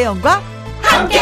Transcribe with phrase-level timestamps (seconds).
[0.00, 0.42] 김혜영과
[0.80, 1.18] 함께.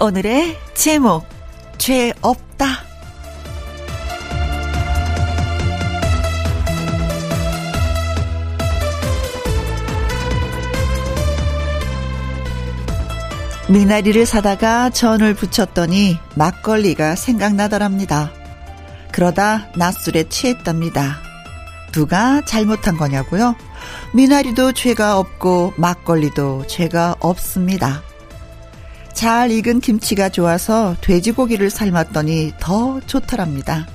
[0.00, 1.24] 오늘의 제목
[1.78, 2.66] 죄 없다.
[13.68, 18.43] 미나리를 사다가 전을 붙였더니 막걸리가 생각나더랍니다.
[19.14, 21.20] 그러다 낮술에 취했답니다.
[21.92, 23.54] 누가 잘못한 거냐고요?
[24.12, 28.02] 미나리도 죄가 없고 막걸리도 죄가 없습니다.
[29.12, 33.86] 잘 익은 김치가 좋아서 돼지고기를 삶았더니 더 좋더랍니다.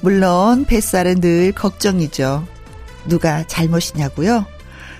[0.00, 2.44] 물론 뱃살은 늘 걱정이죠.
[3.06, 4.46] 누가 잘못이냐고요?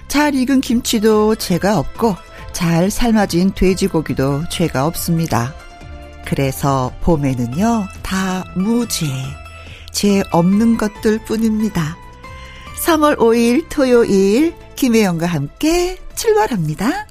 [0.06, 2.14] 잘 익은 김치도 죄가 없고
[2.52, 5.52] 잘 삶아진 돼지고기도 죄가 없습니다.
[6.30, 9.06] 그래서 봄에는요, 다 무죄,
[9.90, 11.96] 죄 없는 것들 뿐입니다.
[12.86, 17.09] 3월 5일 토요일, 김혜영과 함께 출발합니다.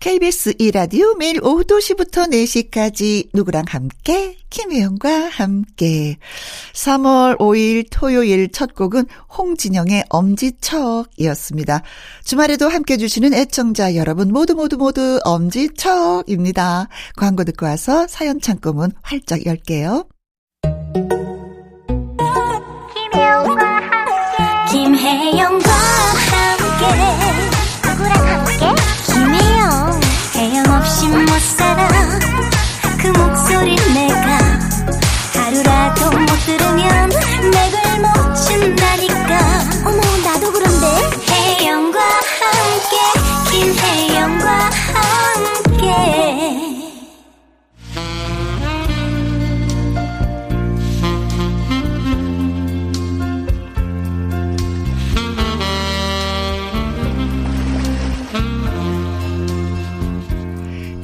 [0.00, 6.18] KBS 2라디오 매일 오후 2시부터 4시까지 누구랑 함께 김혜영과 함께
[6.74, 9.06] 3월 5일 토요일 첫 곡은
[9.36, 11.82] 홍진영의 엄지척이었습니다.
[12.22, 16.88] 주말에도 함께 주시는 애청자 여러분 모두 모두 모두 엄지척입니다.
[17.16, 20.06] 광고 듣고 와서 사연 창고문 활짝 열게요.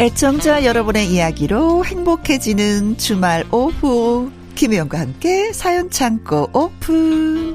[0.01, 7.55] 애청자 여러분의 이야기로 행복해지는 주말 오후 김혜영과 함께 사연 창고 오픈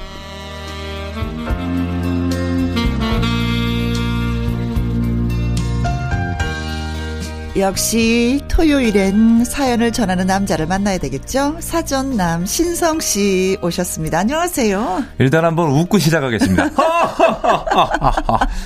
[7.57, 11.57] 역시 토요일엔 사연을 전하는 남자를 만나야 되겠죠?
[11.61, 14.19] 사전남 신성 씨 오셨습니다.
[14.19, 15.03] 안녕하세요.
[15.17, 16.69] 일단 한번 웃고 시작하겠습니다.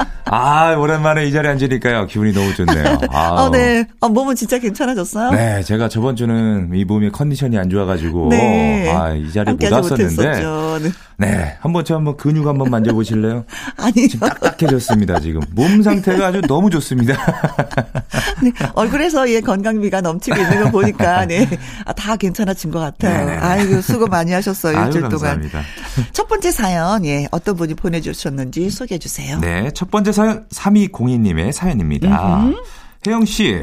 [0.31, 2.07] 아, 오랜만에 이 자리에 앉으니까요.
[2.07, 2.99] 기분이 너무 좋네요.
[3.11, 3.85] 아, 어, 네.
[3.99, 5.31] 아, 몸은 진짜 괜찮아졌어요?
[5.31, 8.29] 네, 제가 저번 주는 이 몸이 컨디션이 안 좋아가지고.
[8.29, 8.91] 네.
[8.91, 10.31] 아, 이 자리에 못 왔었는데.
[10.81, 10.91] 네.
[11.17, 11.57] 네.
[11.59, 13.43] 한번 저 한번 근육 한번 만져보실래요?
[13.77, 15.41] 아니 지금 딱딱해졌습니다, 지금.
[15.51, 17.13] 몸 상태가 아주 너무 좋습니다.
[18.41, 18.51] 네.
[18.73, 21.47] 얼굴에서 예, 건강미가 넘치고 있는 거 보니까, 네.
[21.85, 23.25] 아, 다 괜찮아진 것 같아요.
[23.25, 23.37] 네네.
[23.37, 25.51] 아이고, 수고 많이 하셨어요, 아유, 일주일 감사합니다.
[25.51, 26.09] 동안.
[26.13, 29.39] 첫 번째 사연, 예, 어떤 분이 보내주셨는지 소개해 주세요.
[29.39, 29.71] 네.
[29.73, 32.43] 첫 번째 사연, 3202님의 사연입니다.
[32.43, 32.55] 음흠.
[33.07, 33.55] 혜영 씨,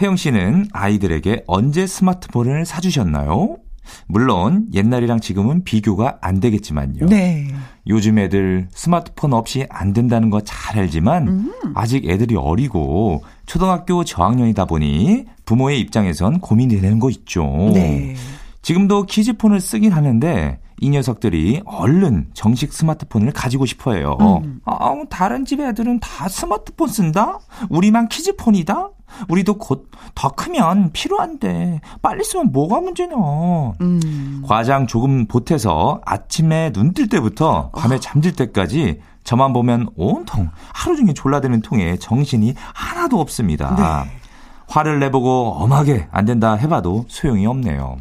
[0.00, 3.58] 혜영 씨는 아이들에게 언제 스마트폰을 사주셨나요?
[4.06, 7.04] 물론 옛날이랑 지금은 비교가 안 되겠지만요.
[7.06, 7.48] 네.
[7.86, 11.52] 요즘 애들 스마트폰 없이 안 된다는 거 잘 알지만 음.
[11.74, 17.44] 아직 애들이 어리고 초등학교 저학년이다 보니 부모의 입장에선 고민이 되는 거 있죠.
[17.74, 18.14] 네.
[18.62, 24.16] 지금도 키즈폰을 쓰긴 하는데 이 녀석들이 얼른 정식 스마트폰을 가지고 싶어 해요.
[24.20, 24.60] 음.
[24.64, 27.38] 아, 다른 집 애들은 다 스마트폰 쓴다?
[27.70, 28.90] 우리만 키즈폰이다?
[29.28, 33.14] 우리도 곧 더 크면 필요한데 빨리 쓰면 뭐가 문제냐.
[33.80, 34.42] 음.
[34.46, 37.98] 과장 조금 보태서 아침에 눈 뜰 때부터 밤에 어.
[37.98, 43.74] 잠들 때까지 저만 보면 온통 하루 종일 졸라대는 통에 정신이 하나도 없습니다.
[44.04, 44.10] 네.
[44.68, 47.96] 화를 내보고 엄하게 안 된다 해봐도 소용이 없네요.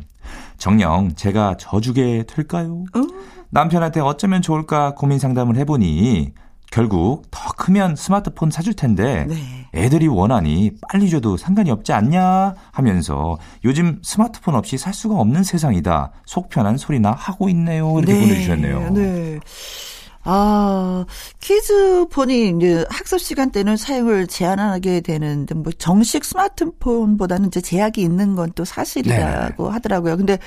[0.64, 2.86] 정녕 제가 져주게 될까요?
[2.96, 3.02] 어?
[3.50, 6.32] 남편한테 어쩌면 좋을까 고민 상담을 해보니
[6.72, 9.68] 결국 더 크면 스마트폰 사줄 텐데 네.
[9.76, 16.14] 애들이 원하니 빨리 줘도 상관이 없지 않냐 하면서 요즘 스마트폰 없이 살 수가 없는 세상이다.
[16.26, 18.00] 속 편한 소리나 하고 있네요.
[18.00, 18.22] 이렇게 네.
[18.22, 18.90] 보내주셨네요.
[18.92, 19.40] 네.
[20.26, 21.06] 아,
[21.42, 28.54] 키즈폰이 이제 학습 시간 때는 사용을 제한하게 되는데 뭐 정식 스마트폰보다는 이제 제약이 있는 건
[28.56, 29.72] 또 사실이라고 네.
[29.74, 30.16] 하더라고요.
[30.18, 30.38] 근데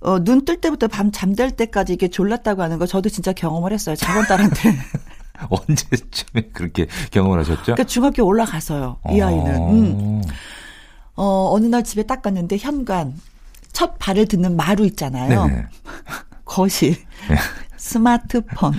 [0.00, 3.96] 어, 눈 뜰 때부터 밤 잠들 때까지 이게 졸랐다고 하는 거 저도 진짜 경험을 했어요.
[3.96, 4.76] 작은 딸한테.
[5.50, 7.62] 언제쯤에 그렇게 경험을 하셨죠?
[7.62, 8.98] 그러니까 중학교 올라가서요.
[9.10, 9.26] 이 어.
[9.26, 9.54] 아이는.
[9.56, 10.22] 음.
[11.16, 13.14] 어, 어느 날 집에 딱 갔는데 현관
[13.72, 15.46] 첫 발을 듣는 마루 있잖아요.
[15.46, 15.66] 네네.
[16.44, 16.96] 거실.
[17.28, 17.36] 네.
[17.82, 18.72] 스마트폰.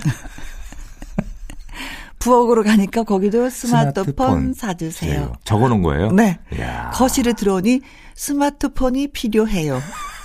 [2.18, 5.34] 부엌으로 가니까 거기도 스마트폰, 스마트폰 사주세요.
[5.44, 6.10] 적어 놓은 거예요?
[6.10, 6.38] 네.
[6.56, 6.90] 이야.
[6.94, 7.82] 거실에 들어오니
[8.14, 9.78] 스마트폰이 필요해요.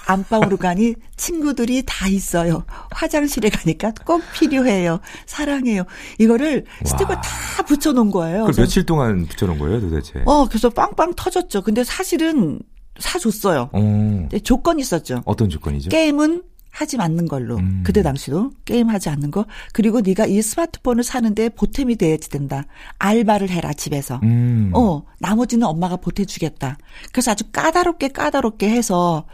[0.07, 2.63] 안방으로 가니 친구들이 다 있어요.
[2.91, 5.01] 화장실에 가니까 꼭 필요해요.
[5.25, 5.83] 사랑해요.
[6.17, 8.45] 이거를 스티커 다 붙여놓은 거예요.
[8.45, 10.23] 그 며칠 동안 붙여놓은 거예요, 도대체?
[10.25, 11.63] 어, 그래서 빵빵 터졌죠.
[11.63, 12.59] 근데 사실은
[12.97, 13.69] 사줬어요.
[13.73, 13.79] 어.
[13.79, 15.21] 근데 조건이 있었죠.
[15.25, 15.89] 어떤 조건이죠?
[15.89, 17.83] 게임은 하지 않는 걸로 음.
[17.85, 22.65] 그때 당시도 게임 하지 않는 거 그리고 네가 이 스마트폰을 사는데 보탬이 돼야지 된다
[22.99, 24.71] 알바를 해라 집에서 음.
[24.73, 26.77] 어 나머지는 엄마가 보태주겠다
[27.11, 29.25] 그래서 아주 까다롭게 까다롭게 해서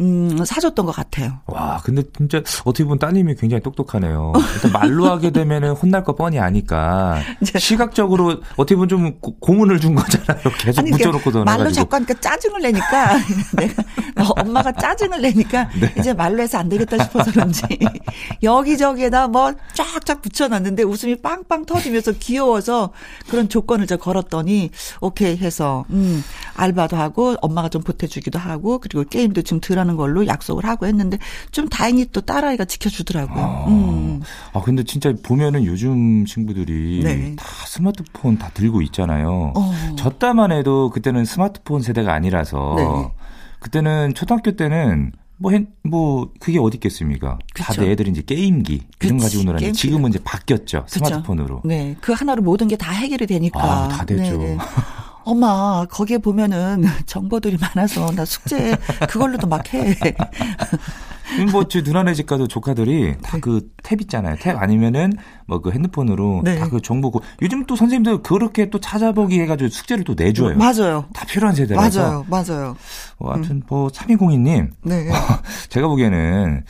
[0.00, 4.32] 음 사줬던 것 같아요 와, 근데 진짜 어떻게 보면 따님이 굉장히 똑똑하네요.
[4.54, 7.20] 일단 말로 하게 되면은 혼날 거 뻔히 아니까
[7.58, 10.42] 시각적으로 어떻게 보면 좀 고- 고문을 준 거잖아요.
[10.58, 11.70] 계속 아니 그러니까 묻혀놓고 말로.
[11.72, 13.16] 자꾸 하니까 짜증을 내니까
[13.56, 13.82] 내가
[14.16, 15.92] 어, 엄마가 짜증을 내니까 네.
[15.98, 17.62] 이제 말로 해서 안 되겠다 싶어서 그런지
[18.42, 22.92] 여기저기에다 뭐 쫙쫙 붙여놨는데 웃음이 빵빵 터지면서 귀여워서
[23.28, 24.70] 그런 조건을 제가 걸었더니
[25.00, 26.22] 오케이 해서 음
[26.54, 31.18] 알바도 하고 엄마가 좀 보태주기도 하고 그리고 게임도 좀 덜하는 걸로 약속을 하고 했는데
[31.50, 33.64] 좀 다행히 또 딸아이가 지켜주더라고요.
[33.68, 34.20] 음.
[34.52, 37.36] 아, 근데 진짜 보면은 요즘 친구들이 네.
[37.36, 39.52] 다 스마트폰 다 들고 있잖아요.
[39.54, 39.72] 어.
[39.96, 43.12] 저 때만 해도 그때는 스마트폰 세대가 아니라서 네.
[43.60, 47.38] 그때는 초등학교 때는 뭐, hen- 뭐, 그게 어디 있겠습니까?
[47.52, 47.64] 그쵸.
[47.64, 49.72] 다들 애들이 이제 게임기, 이런 그치, 가지고 놀았는데.
[49.72, 50.84] 지금은 이제 바뀌었죠.
[50.84, 51.04] 그쵸.
[51.04, 51.62] 스마트폰으로.
[51.64, 53.60] 네, 그 하나로 모든 게 다 해결이 되니까.
[53.62, 54.38] 아, 다 됐죠.
[55.24, 58.76] 엄마, 거기에 보면은 정보들이 많아서 나 숙제
[59.08, 59.94] 그걸로도 막 해.
[61.50, 64.36] 뭐, 제 누나네 집 가도 조카들이 다그 탭 있잖아요.
[64.36, 65.12] 탭 아니면은
[65.46, 66.58] 뭐 그 핸드폰으로 네.
[66.58, 70.56] 다그 정보고 요즘 또 선생님들 그렇게 또 찾아보기 해가지고 숙제를 또 내줘요.
[70.56, 71.04] 맞아요.
[71.12, 72.24] 다 필요한 세대라서.
[72.28, 72.44] 맞아요.
[72.52, 72.76] 맞아요.
[73.18, 75.08] 어, 하여튼 뭐 3202님 네.
[75.68, 76.64] 제가 보기에는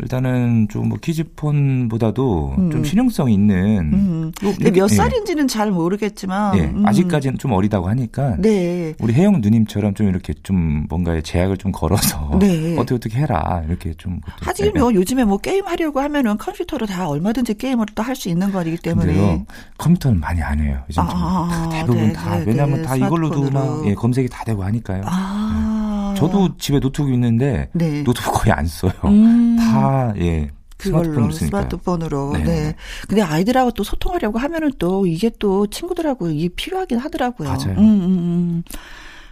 [0.00, 2.70] 일단은 좀 뭐 키즈폰보다도 음.
[2.70, 4.32] 좀 실용성 있는 음.
[4.44, 4.94] 요- 근데 몇 예.
[4.94, 6.56] 살인지는 잘 모르겠지만.
[6.58, 6.86] 예, 음.
[6.86, 8.94] 아직까지는 좀 어리다고 하니까 네.
[9.00, 12.76] 우리 혜영 누님처럼 좀 이렇게 좀 뭔가의 제약을 좀 걸어서 네.
[12.78, 17.08] 어떻게 어떻게 해라 이렇게 좀 그것도 하긴 뭐 요즘에 뭐 게임 하려고 하면은 컴퓨터로 다
[17.08, 19.44] 얼마든지 게임을 또 할 수 있는 거기 때문에.
[19.76, 20.82] 컴퓨터는 많이 안 해요.
[20.88, 22.86] 요즘 좀 아, 대부분 네, 다 네, 왜냐하면 네.
[22.88, 23.50] 다 이걸로도.
[23.50, 25.02] 막 예, 검색이 다 되고 하니까요.
[25.06, 26.14] 아.
[26.16, 28.02] 저도 집에 노트북 있는데 네.
[28.02, 28.92] 노트북 거의 안 써요.
[29.04, 29.56] 음.
[29.56, 30.50] 다 예.
[30.78, 31.30] 그걸로.
[31.30, 32.44] 스마트폰으로 네.
[32.44, 32.74] 네.
[33.08, 37.48] 근데 아이들하고 또 소통하려고 하면은 또 이게 또 친구들하고 이게 필요하긴 하더라고요.
[37.48, 37.74] 맞아요.
[37.78, 38.62] 음, 음, 음.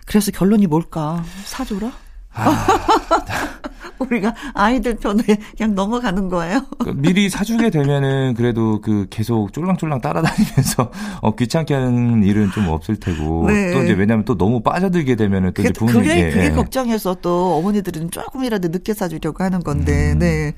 [0.07, 1.25] 그래서 결론이 뭘까?
[1.45, 1.93] 사줘라?
[2.37, 2.67] 아.
[3.99, 5.23] 우리가 아이들 편에
[5.57, 6.67] 그냥 넘어가는 거예요.
[6.79, 10.91] 그 미리 사주게 되면은 그래도 그 계속 쫄랑쫄랑 따라다니면서
[11.23, 13.73] 어, 귀찮게 하는 일은 좀 없을 테고 네.
[13.73, 16.51] 또 이제 왜냐면 또 너무 빠져들게 되면은 또 그게, 이제 부모님 그게, 예, 그게 예.
[16.51, 20.19] 걱정해서 또 어머니들은 조금이라도 늦게 사주려고 하는 건데, 음.
[20.19, 20.55] 네.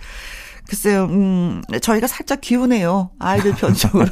[0.69, 3.11] 글쎄요, 음, 저희가 살짝 기우네요.
[3.19, 4.07] 아이들 편쪽으로.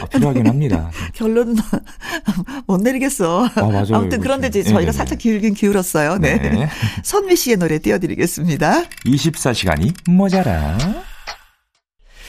[0.00, 0.90] 아, 필요하긴 합니다.
[1.14, 1.56] 결론은
[2.66, 3.46] 못 내리겠어.
[3.54, 3.86] 아, 맞아요.
[3.92, 5.22] 아무튼 그런데 이제 예, 저희가 예, 살짝 예.
[5.22, 6.18] 기울긴 기울었어요.
[6.18, 6.36] 네.
[6.36, 6.68] 네.
[7.02, 8.82] 선미 씨의 노래 띄워드리겠습니다.
[9.04, 10.76] 24시간이 모자라.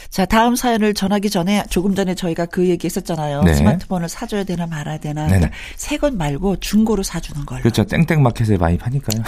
[0.10, 3.44] 자, 다음 사연을 전하기 전에 조금 전에 저희가 그 얘기 했었잖아요.
[3.44, 3.54] 네.
[3.54, 5.28] 스마트폰을 사줘야 되나 말아야 되나.
[5.28, 5.52] 네네.
[5.76, 7.62] 새건 말고 중고로 사주는 걸로.
[7.62, 7.84] 그렇죠.
[7.84, 9.24] 땡땡마켓에 많이 파니까요.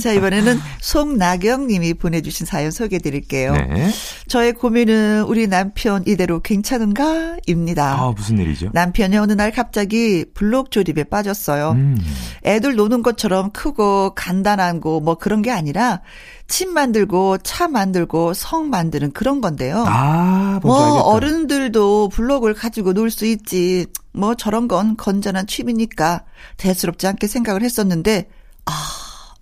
[0.00, 3.52] 자, 이번에는 송나경 님이 보내주신 사연 소개해 드릴게요.
[3.52, 3.90] 네.
[4.28, 7.36] 저의 고민은 우리 남편 이대로 괜찮은가?
[7.46, 7.96] 입니다.
[8.00, 8.70] 아, 무슨 일이죠?
[8.72, 11.70] 남편이 어느 날 갑자기 블록 조립에 빠졌어요.
[11.72, 11.98] 음.
[12.44, 16.00] 애들 노는 것처럼 크고 간단한 거 뭐 그런 게 아니라
[16.48, 19.84] 침 만들고 차 만들고 성 만드는 그런 건데요.
[19.86, 21.02] 아, 뭐 알겠다.
[21.04, 23.86] 어른들도 블록을 가지고 놀 수 있지.
[24.12, 26.24] 뭐 저런 건 건전한 취미니까
[26.56, 28.28] 대수롭지 않게 생각을 했었는데
[28.66, 28.72] 아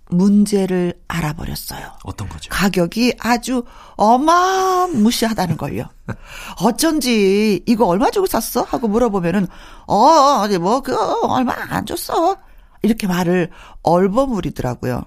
[0.09, 1.93] 문제를 알아버렸어요.
[2.03, 2.49] 어떤 거죠?
[2.49, 3.63] 가격이 아주
[3.95, 5.85] 어마무시하다는 걸요.
[6.61, 8.63] 어쩐지 이거 얼마 주고 샀어?
[8.63, 9.47] 하고 물어보면은
[9.87, 9.95] 어
[10.43, 12.37] 어디 뭐그 얼마 안 줬어.
[12.81, 13.51] 이렇게 말을
[13.83, 15.03] 얼버무리더라고요.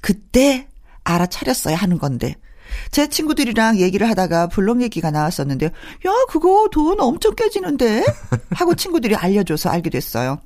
[0.00, 0.68] 그때
[1.02, 2.36] 알아차렸어야 하는 건데.
[2.90, 5.70] 제 친구들이랑 얘기를 하다가 블록 얘기가 나왔었는데, 야,
[6.28, 8.04] 그거 돈 엄청 깨지는데?
[8.50, 10.38] 하고 친구들이 알려줘서 알게 됐어요.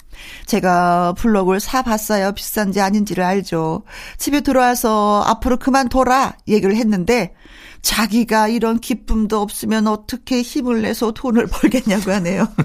[0.46, 2.32] 제가 블록을 사봤어요.
[2.32, 3.82] 비싼지 아닌지를 알죠.
[4.16, 7.34] 집에 들어와서 앞으로 그만둬라 얘기를 했는데,
[7.82, 12.48] 자기가 이런 기쁨도 없으면 어떻게 힘을 내서 돈을 벌겠냐고 하네요.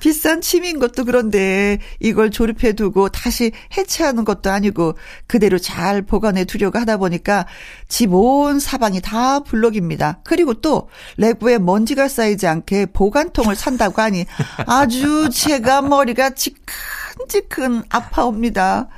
[0.00, 4.94] 비싼 취미인 것도 그런데 이걸 조립해 두고 다시 해체하는 것도 아니고
[5.26, 7.46] 그대로 잘 보관해 두려고 하다 보니까
[7.88, 10.20] 집 온 사방이 다 블록입니다.
[10.24, 10.88] 그리고 또
[11.18, 14.24] 내부에 먼지가 쌓이지 않게 보관통을 산다고 하니
[14.66, 18.88] 아주 제가 머리가 지큰지큰 아파옵니다.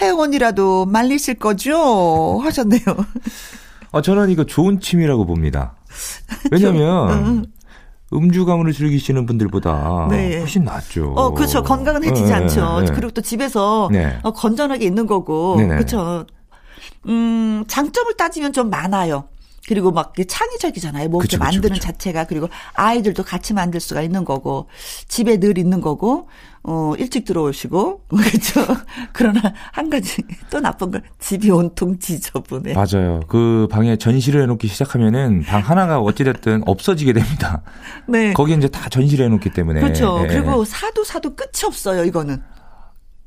[0.00, 2.40] 회원이라도 말리실 거죠?
[2.42, 2.82] 하셨네요.
[3.92, 5.76] 아, 저는 이거 좋은 취미라고 봅니다.
[6.50, 7.46] 왜냐면,
[8.14, 10.38] 음주 가문을 즐기시는 분들보다 네.
[10.38, 11.12] 훨씬 낫죠.
[11.16, 11.62] 어, 그렇죠.
[11.62, 12.80] 건강은 해치지 네, 않죠.
[12.80, 12.92] 네.
[12.94, 14.18] 그리고 또 집에서 네.
[14.22, 15.56] 어, 건전하게 있는 거고.
[15.56, 16.26] 그렇죠.
[17.06, 19.24] 음, 장점을 따지면 좀 많아요.
[19.66, 21.08] 그리고 막 창의적이잖아요.
[21.08, 21.80] 뭐 이렇게 만드는 그쵸.
[21.80, 24.68] 자체가 그리고 아이들도 같이 만들 수가 있는 거고
[25.08, 26.28] 집에 늘 있는 거고
[26.62, 28.60] 어 일찍 들어오시고 그렇죠.
[29.12, 29.40] 그러나
[29.72, 32.74] 한 가지 또 나쁜 건 집이 온통 지저분해.
[32.74, 33.20] 맞아요.
[33.28, 37.62] 그 방에 전시를 해놓기 시작하면은 방 하나가 어찌 됐든 없어지게 됩니다.
[38.08, 38.32] 네.
[38.34, 40.20] 거기 이제 다 전시를 해놓기 때문에 그렇죠.
[40.22, 40.28] 네.
[40.28, 42.04] 그리고 사도 사도 끝이 없어요.
[42.04, 42.42] 이거는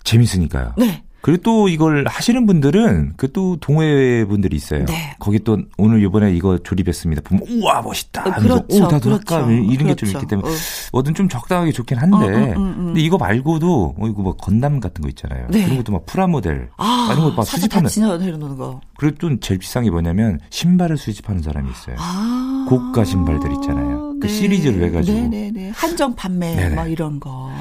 [0.03, 0.73] 재밌으니까요.
[0.77, 1.03] 네.
[1.27, 4.85] 그리고 또 이걸 하시는 분들은 그 또 동호회 분들이 있어요.
[4.85, 5.15] 네.
[5.19, 7.21] 거기 또 오늘 이번에 이거 조립했습니다.
[7.23, 8.21] 보면 우와 멋있다.
[8.21, 8.65] 어, 그렇죠.
[8.69, 9.35] 오 나도 그렇죠.
[9.35, 9.85] 할까 이런 그렇죠.
[9.85, 10.53] 게좀 있기 때문에 어.
[10.93, 12.85] 뭐든 좀 적당하게 좋긴 한데 어, 음, 음, 음.
[12.87, 15.47] 근데 이거 말고도 어, 이거 뭐 건담 같은 거 있잖아요.
[15.51, 15.65] 네.
[15.65, 18.81] 그런 것도 막 프라모델 아, 이런 거막 수집하는 내려놓는 거.
[18.97, 21.95] 그리고 또 제일 비싼 게 뭐냐면 신발을 수집하는 사람이 있어요.
[21.99, 24.15] 아, 고가 신발들 있잖아요.
[24.19, 24.33] 그 네.
[24.33, 25.71] 시리즈로 해가지고 네네네.
[25.75, 26.75] 한정 판매 네네.
[26.75, 27.51] 막 이런 거.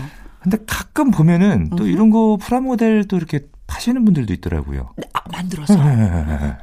[0.40, 4.90] 근데 가끔 보면은 또 이런 거 프라모델 또 이렇게 파시는 분들도 있더라고요.
[4.96, 5.74] 네, 아, 만들어서.
[5.74, 6.56] 네, 네, 네,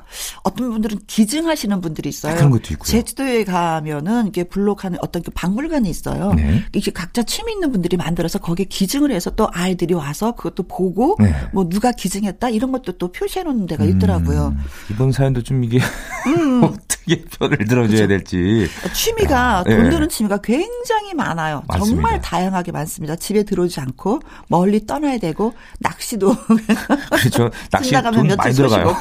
[0.44, 2.34] 어떤 분들은 기증하시는 분들이 있어요.
[2.34, 2.86] 아, 그런 것도 있고요.
[2.86, 6.34] 제주도에 가면은 이게 블록하는 어떤 그 박물관이 있어요.
[6.34, 6.64] 네.
[6.74, 11.34] 이게 각자 취미 있는 분들이 만들어서 거기에 기증을 해서 또 아이들이 와서 그것도 보고 네.
[11.52, 14.48] 뭐 누가 기증했다 이런 것도 또 표시해 놓는 데가 있더라고요.
[14.48, 15.80] 음, 이번 사연도 좀 이게
[16.28, 16.64] 음.
[16.64, 18.08] 어떻게 편을 들어줘야 그렇죠.
[18.08, 18.70] 될지.
[18.94, 21.64] 취미가 아, 돈 드는 취미가 굉장히 많아요.
[21.68, 21.86] 맞습니다.
[21.96, 23.16] 정말 다양하게 많습니다.
[23.16, 26.36] 집에 들어오지 않고 멀리 떠나야 되고 낚시도
[27.12, 27.50] 그렇죠.
[27.70, 28.96] 낚시 돈 많이 들어가요.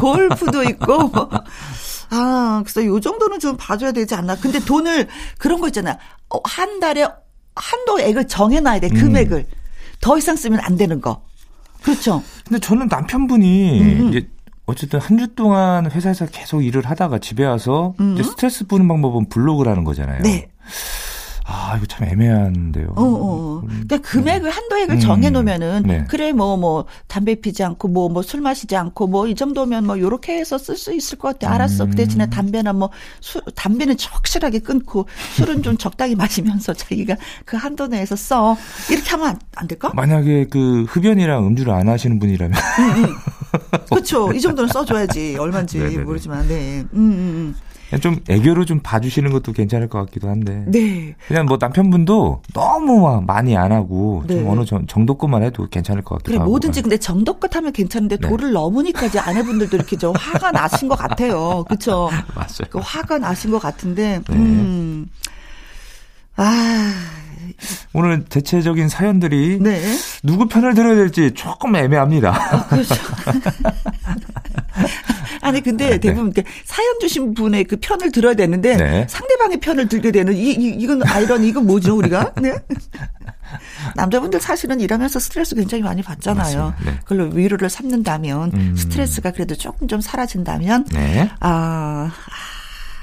[0.00, 1.12] 골프도 있고.
[2.10, 4.36] 아, 그래서 요 정도는 좀 봐줘야 되지 않나.
[4.36, 5.96] 근데 돈을 그런 거 있잖아요.
[6.30, 7.06] 어, 한 달에
[7.54, 8.88] 한도액을 정해놔야 돼.
[8.88, 9.38] 금액을.
[9.38, 9.44] 음.
[10.00, 11.24] 더 이상 쓰면 안 되는 거.
[11.82, 12.22] 그렇죠.
[12.46, 14.08] 근데 저는 남편분이 음음.
[14.08, 14.28] 이제
[14.66, 19.70] 어쨌든 한 주 동안 회사에서 계속 일을 하다가 집에 와서 이제 스트레스 푸는 방법은 블로그를
[19.70, 20.22] 하는 거잖아요.
[20.22, 20.48] 네.
[21.48, 22.88] 아, 이거 참 애매한데요.
[22.96, 23.04] 어, 어.
[23.04, 23.62] 어.
[23.64, 25.00] 그러니까 금액을, 한도액을 음.
[25.00, 26.04] 정해 놓으면은, 네.
[26.08, 29.98] 그래, 뭐, 뭐, 담배 피지 않고, 뭐, 뭐, 술 마시지 않고, 뭐, 이 정도면 뭐,
[29.98, 31.54] 요렇게 해서 쓸 수 있을 것 같아.
[31.54, 31.84] 알았어.
[31.84, 31.90] 음.
[31.90, 37.86] 그 대신에 담배나 뭐, 술, 담배는 확실하게 끊고, 술은 좀 적당히 마시면서 자기가 그 한도
[37.86, 38.56] 내에서 써.
[38.90, 39.92] 이렇게 하면 안, 안 될까?
[39.94, 42.58] 만약에 그 흡연이랑 음주를 안 하시는 분이라면.
[42.58, 43.14] 음, 음.
[43.88, 44.32] 그렇죠.
[44.32, 45.36] 이 정도는 써줘야지.
[45.38, 46.02] 얼마인지 네네네.
[46.04, 46.80] 모르지만, 네.
[46.80, 47.56] 음, 음, 음.
[48.00, 50.64] 좀 애교로 좀 봐주시는 것도 괜찮을 것 같기도 한데.
[50.66, 51.14] 네.
[51.28, 54.36] 그냥 뭐 남편분도 너무 막 많이 안 하고 네.
[54.36, 56.50] 좀 어느 정도것만 해도 괜찮을 것 같기도 그래, 하고.
[56.50, 58.28] 뭐든지 근데 정도껏 하면 괜찮은데 네.
[58.28, 61.64] 도를 넘으니까 이제 아내분들도 이렇게 좀 화가 나신 것 같아요.
[61.68, 62.10] 그렇죠?
[62.34, 62.68] 맞아요.
[62.70, 64.20] 그 화가 나신 것 같은데.
[64.28, 64.36] 네.
[64.36, 65.08] 음.
[66.36, 66.92] 아.
[67.92, 69.80] 오늘 대체적인 사연들이 네.
[70.22, 72.30] 누구 편을 들어야 될지 조금 애매합니다.
[72.30, 72.94] 어, 그렇죠.
[75.42, 75.98] 아니 근데 네.
[75.98, 79.06] 대부분 이렇게 사연 주신 분의 그 편을 들어야 되는데 네.
[79.08, 82.32] 상대방의 편을 들게 되는 이, 이 이건 아이런 이건 뭐죠 우리가?
[82.40, 82.54] 네.
[83.94, 86.74] 남자분들 사실은 일하면서 스트레스 굉장히 많이 받잖아요.
[86.84, 86.98] 네.
[87.04, 88.76] 그걸로 위로를 삼는다면 음.
[88.76, 91.30] 스트레스가 그래도 조금 좀 사라진다면 네.
[91.40, 92.10] 아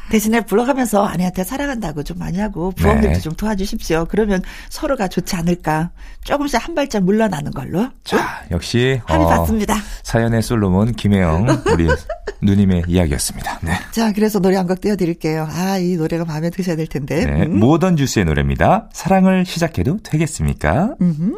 [0.10, 3.20] 대신에 불러가면서 아내한테 사랑한다고 좀 많이 하고 부모님도 네.
[3.20, 4.06] 좀 도와주십시오.
[4.10, 5.92] 그러면 서로가 좋지 않을까.
[6.24, 7.88] 조금씩 한 발짝 물러나는 걸로.
[8.04, 9.76] 자, 역시 합의 어, 봤습니다.
[10.04, 11.88] 사연의 솔로몬 김혜영 우리
[12.42, 13.60] 누님의 이야기였습니다.
[13.62, 13.72] 네.
[13.92, 15.48] 자, 그래서 노래 한 곡 띄워드릴게요.
[15.50, 17.26] 아, 이 노래가 마음에 드셔야 될 텐데.
[17.26, 17.60] 네, 음.
[17.60, 18.90] 모던 주스의 노래입니다.
[18.94, 20.96] 사랑을 시작해도 되겠습니까?
[21.02, 21.36] 음흠.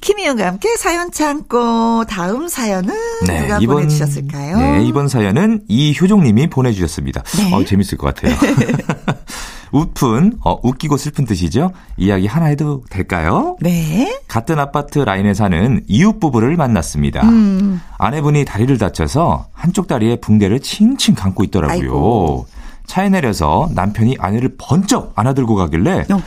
[0.00, 2.94] 김희영과 함께 사연 참고 다음 사연은
[3.26, 4.58] 네, 누가 이번, 보내주셨을까요?
[4.58, 7.22] 네, 이번 사연은 이효종님이 보내주셨습니다.
[7.22, 7.54] 네.
[7.54, 8.36] 어, 재밌을 것 같아요.
[9.72, 11.72] 웃픈, 어, 웃기고 슬픈 뜻이죠?
[11.96, 13.56] 이야기 하나 해도 될까요?
[13.60, 14.20] 네.
[14.28, 17.22] 같은 아파트 라인에 사는 이웃 부부를 만났습니다.
[17.28, 17.80] 음.
[17.98, 21.76] 아내분이 다리를 다쳐서 한쪽 다리에 붕대를 칭칭 감고 있더라고요.
[21.76, 22.46] 아이고.
[22.86, 26.22] 차에 내려서 남편이 아내를 번쩍 안아들고 가길래 어.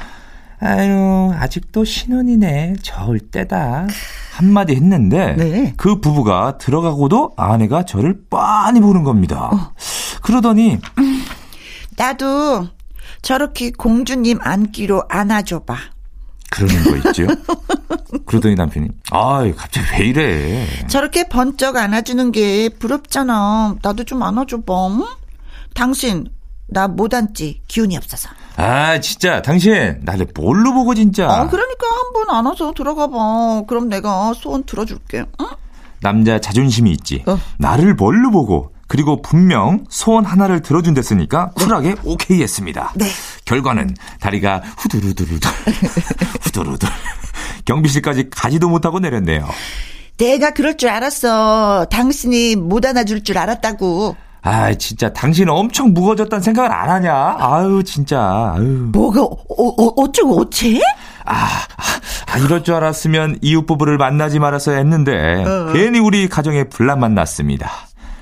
[0.62, 2.76] 아유, 아직도 신혼이네.
[2.82, 3.88] 저을 때다.
[4.34, 5.74] 한마디 했는데 네.
[5.78, 9.50] 그 부부가 들어가고도 아내가 저를 빤히 보는 겁니다.
[9.54, 9.74] 어.
[10.22, 10.80] 그러더니
[11.98, 12.68] 나도
[13.22, 15.76] 저렇게 공주님 안기로 안아줘봐.
[16.52, 17.28] 그러는 거 있죠.
[18.26, 20.68] 그러더니 남편이 아 갑자기 왜 이래.
[20.88, 23.76] 저렇게 번쩍 안아주는 게 부럽잖아.
[23.82, 24.88] 나도 좀 안아줘봐.
[24.88, 25.06] 응?
[25.74, 26.28] 당신
[26.72, 28.30] 나 못 앉지 기운이 없어서.
[28.56, 31.26] 아, 진짜 당신 나를 뭘로 보고 진짜.
[31.30, 33.64] 아, 그러니까 한번 안아서 들어가 봐.
[33.68, 35.26] 그럼 내가 소원 들어줄게.
[35.42, 35.46] 응?
[36.02, 37.24] 남자 자존심이 있지.
[37.28, 37.38] 어.
[37.58, 41.64] 나를 뭘로 보고 그리고 분명 소원 하나를 들어준댔으니까 네.
[41.66, 42.92] 쿨하게 오케이 했습니다.
[42.96, 43.06] 네.
[43.46, 45.48] 결과는 다리가 후두루두루두
[46.42, 46.88] 후두루두
[47.66, 49.48] 경비실까지 가지도 못하고 내렸네요.
[50.18, 51.86] 내가 그럴 줄 알았어.
[51.86, 54.16] 당신이 못 안아줄 줄 알았다고.
[54.42, 57.36] 아, 진짜 당신은 엄청 무거워졌다는 생각을 안 하냐?
[57.40, 58.54] 아유, 진짜.
[58.56, 58.90] 아유.
[58.94, 59.28] 뭐가 어,
[59.58, 60.80] 어, 어쩌고 어째?
[61.26, 61.34] 아,
[62.32, 65.74] 아, 이럴 줄 알았으면 이웃 부부를 만나지 말았어야 했는데 어.
[65.74, 67.70] 괜히 우리 가정에 분란만 났습니다.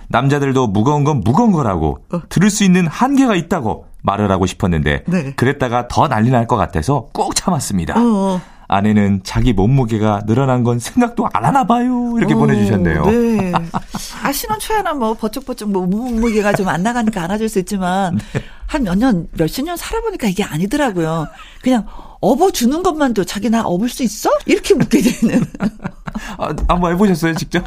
[0.10, 2.22] 남자들도 무거운 건 무거운 거라고 어.
[2.30, 5.34] 들을 수 있는 한계가 있다고 말을 하고 싶었는데 네.
[5.36, 7.94] 그랬다가 더 난리 날 것 같아서 꼭 참았습니다.
[7.98, 8.42] 어.
[8.70, 8.76] 어.
[8.76, 12.14] 아내는 자기 몸무게가 늘어난 건 생각도 안 하나 봐요.
[12.18, 13.06] 이렇게 오, 보내주셨네요.
[13.06, 13.52] 네.
[14.24, 18.42] 아, 신혼 초에는 뭐 버쩍버쩍 뭐 몸무게가 좀 안 나가니까 안아줄 수 있지만 네.
[18.68, 21.28] 한몇 년, 몇십 년 살아보니까 이게 아니더라고요.
[21.62, 21.86] 그냥
[22.20, 24.30] 업어주는 것만도 자기 나 업을 수 있어?
[24.46, 25.46] 이렇게 묻게 되는.
[26.38, 27.64] 아, 한번 해보셨어요, 직접?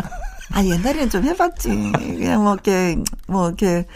[0.53, 1.69] 아, 옛날에는 좀 해봤지.
[1.93, 3.87] 그냥 뭐, 이렇게, 뭐, 이렇게,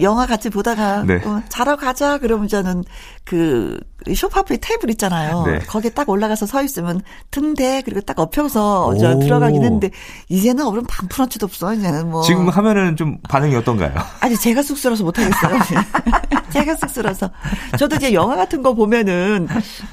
[0.00, 1.16] 영화 같이 보다가, 네.
[1.24, 2.18] 어, 자러 가자.
[2.18, 2.84] 그러면 저는
[3.28, 3.78] 그,
[4.14, 5.44] 쇼파 앞에 테이블 있잖아요.
[5.44, 5.58] 네.
[5.58, 9.90] 거기에 딱 올라가서 서 있으면 등대, 그리고 딱 엎혀서 저 들어가긴 했는데,
[10.30, 12.22] 이제는 얼른 반푼어치도 없어, 이제는 뭐.
[12.22, 13.92] 지금 하면은 좀 반응이 어떤가요?
[14.20, 15.58] 아니, 제가 쑥스러워서 못 하겠어요.
[16.50, 17.30] 제가 쑥스러워서.
[17.78, 19.46] 저도 이제 영화 같은 거 보면은,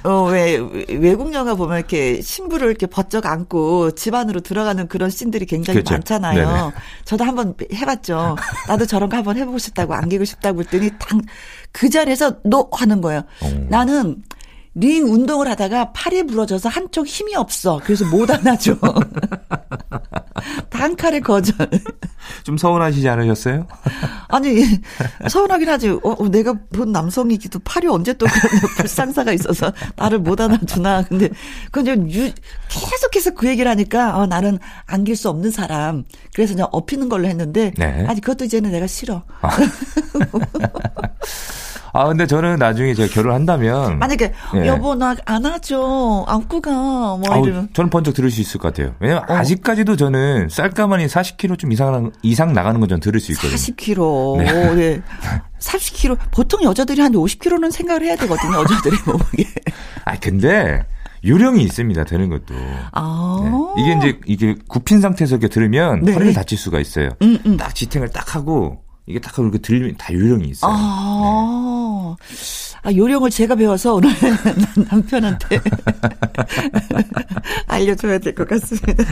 [0.05, 5.45] 어, 왜, 외국 영화 보면 이렇게 신부를 이렇게 버쩍 안고 집 안으로 들어가는 그런 씬들이
[5.45, 5.95] 굉장히 그렇죠.
[5.95, 6.47] 많잖아요.
[6.47, 6.71] 네네.
[7.03, 8.37] 저도 한번 해봤죠.
[8.69, 11.19] 나도 저런 거 한번 해보고 싶다고, 안기고 싶다고 했더니 당,
[11.75, 13.23] 그 자리에서 no 하는 거예요.
[13.43, 13.67] 오.
[13.67, 14.23] 나는
[14.75, 17.81] 링 운동을 하다가 팔이 부러져서 한쪽 힘이 없어.
[17.83, 18.77] 그래서 못 안아줘.
[20.69, 21.53] 단칼에 거절.
[22.43, 23.67] 좀 서운하시지 않으셨어요?
[24.29, 24.63] 아니,
[25.29, 25.89] 서운하긴 하지.
[25.89, 28.25] 어, 어 내가 본 남성이기도 팔이 언제 또
[28.77, 31.03] 불상사가 있어서 나를 못 안아주나.
[31.03, 31.29] 근데,
[31.71, 32.31] 그건 유,
[32.69, 36.03] 계속해서 그 얘기를 하니까, 어, 나는 안길 수 없는 사람.
[36.33, 38.05] 그래서 그냥 업히는 걸로 했는데, 네.
[38.07, 39.23] 아니, 그것도 이제는 내가 싫어.
[39.41, 39.49] 아.
[41.97, 43.99] 아, 근데 저는 나중에 제가 결혼한다면.
[43.99, 44.67] 만약에, 예.
[44.67, 46.25] 여보, 나 안아줘.
[46.27, 46.71] 안고 가.
[46.71, 47.69] 뭐, 이러면.
[47.71, 48.93] 저는 번쩍 들을 수 있을 것 같아요.
[48.99, 49.33] 왜냐면 어.
[49.35, 53.55] 아직까지도 저는 쌀가마니 40kg 좀 이상, 이상 나가는 건 전 들을 수 있거든요.
[53.55, 54.37] 40kg.
[54.39, 54.75] 네.
[54.75, 55.01] 네.
[55.59, 56.17] 30kg.
[56.31, 58.57] 보통 여자들이 한 50kg는 생각을 해야 되거든요.
[58.59, 59.45] 여자들이 몸무게.
[60.03, 60.83] 아, 근데.
[61.25, 62.03] 요령이 있습니다.
[62.03, 62.53] 되는 것도.
[62.91, 63.73] 아.
[63.75, 63.81] 네.
[63.81, 66.13] 이게 이제 이게 굽힌 상태에서 이렇게 들으면 네.
[66.13, 67.09] 허리를 다칠 수가 있어요.
[67.23, 67.57] 음, 음.
[67.57, 70.71] 딱 지탱을 딱 하고 이게 딱 그렇게 들리면 다 요령이 있어요.
[70.73, 72.25] 아, 네.
[72.81, 74.09] 아 요령을 제가 배워서 오늘
[74.89, 75.59] 남편한테
[77.67, 79.03] 알려줘야 될 것 같습니다.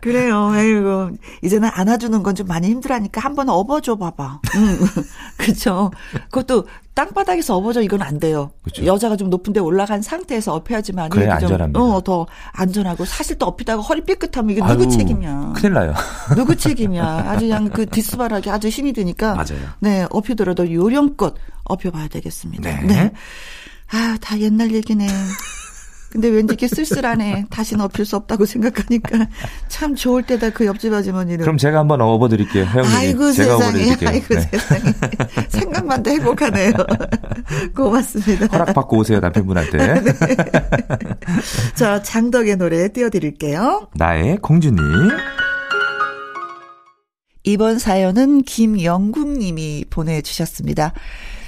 [0.00, 0.48] 그래요.
[0.50, 1.10] 아이고
[1.42, 4.40] 이제는 안아주는 건 좀 많이 힘들하니까 한번 업어줘 봐봐.
[4.56, 4.78] 응.
[5.38, 5.92] 그렇죠.
[6.30, 8.52] 그것도 땅바닥에서 업어져 이건 안 돼요.
[8.62, 8.86] 그쵸.
[8.86, 11.80] 여자가 좀 높은데 올라간 상태에서 업혀야지만 그래 안전합니다.
[11.80, 15.52] 어, 더 안전하고 사실 또 업히다가 허리 삐끗하면 이게 누구 아유, 책임이야?
[15.56, 15.94] 큰일 나요.
[16.36, 17.04] 누구 책임이야?
[17.26, 19.68] 아주 그냥 그 뒷수발하게 아주 힘이 드니까 맞아요.
[19.80, 22.80] 네 업히더라도 요령껏 업혀봐야 되겠습니다.
[22.82, 22.86] 네.
[22.86, 23.12] 네.
[23.90, 25.06] 아, 다 옛날 얘기네.
[26.14, 27.46] 근데 왠지 이렇게 쓸쓸하네.
[27.50, 29.26] 다시는 엎힐 수 없다고 생각하니까
[29.66, 31.40] 참 좋을 때다 그 옆집 아주머니는.
[31.40, 32.66] 그럼 제가 한번 업어 드릴게요.
[32.66, 32.96] 형님.
[32.96, 33.96] 아이고 제가 세상에.
[34.06, 34.40] 아이고 네.
[34.42, 34.92] 세상에.
[35.48, 36.72] 생각만 도 행복하네요.
[37.74, 38.46] 고맙습니다.
[38.46, 39.76] 허락받고 오세요 남편분한테.
[40.02, 40.12] 네.
[41.74, 43.88] 자 장덕의 노래 띄워 드릴게요.
[43.96, 44.78] 나의 공주님.
[47.42, 50.92] 이번 사연은 김영국 님이 보내주셨습니다.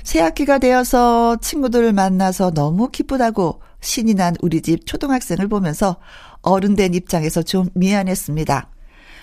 [0.02, 5.96] 새 학기가 되어서 친구들을 만나서 너무 기쁘다고 신이 난 우리 집 초등학생을 보면서
[6.42, 8.70] 어른된 입장에서 좀 미안했습니다.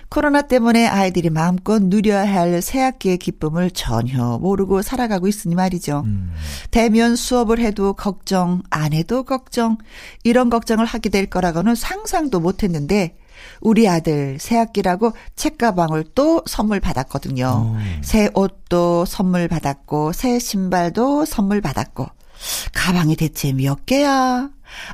[0.09, 6.03] 코로나 때문에 아이들이 마음껏 누려야 할 새학기의 기쁨을 전혀 모르고 살아가고 있으니 말이죠.
[6.05, 6.31] 음.
[6.69, 9.77] 대면 수업을 해도 걱정, 안 해도 걱정,
[10.23, 13.17] 이런 걱정을 하게 될 거라고는 상상도 못 했는데,
[13.59, 17.45] 우리 아들 새학기라고 책가방을 또 선물 받았거든요.
[17.45, 17.49] 오.
[17.49, 17.77] 어.
[18.03, 22.07] 새 옷도 선물 받았고, 새 신발도 선물 받았고,
[22.73, 24.49] 가방이 대체 몇 개야?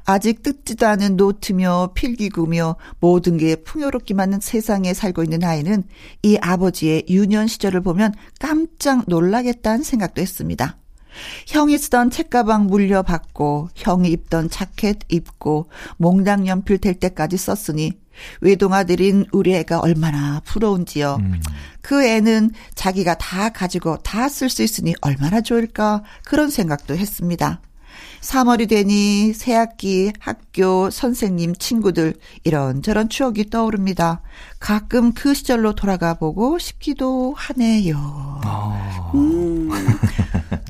[0.05, 5.83] 아직 뜯지도 않은 노트며 필기구며 모든 게 풍요롭기만 세상에 살고 있는 아이는
[6.23, 10.77] 이 아버지의 유년 시절을 보면 깜짝 놀라겠다는 생각도 했습니다.
[11.47, 17.93] 형이 쓰던 책가방 물려받고 형이 입던 자켓 입고 몽당 연필 될 때까지 썼으니
[18.41, 21.17] 외동아들인 우리 애가 얼마나 부러운지요.
[21.21, 21.41] 음.
[21.81, 27.61] 그 애는 자기가 다 가지고 다 쓸 수 있으니 얼마나 좋을까 그런 생각도 했습니다.
[28.21, 34.21] 3월이 되니 새학기, 학교, 선생님, 친구들 이런저런 추억이 떠오릅니다.
[34.59, 37.97] 가끔 그 시절로 돌아가 보고 싶기도 하네요.
[38.43, 39.11] 아.
[39.15, 39.69] 음,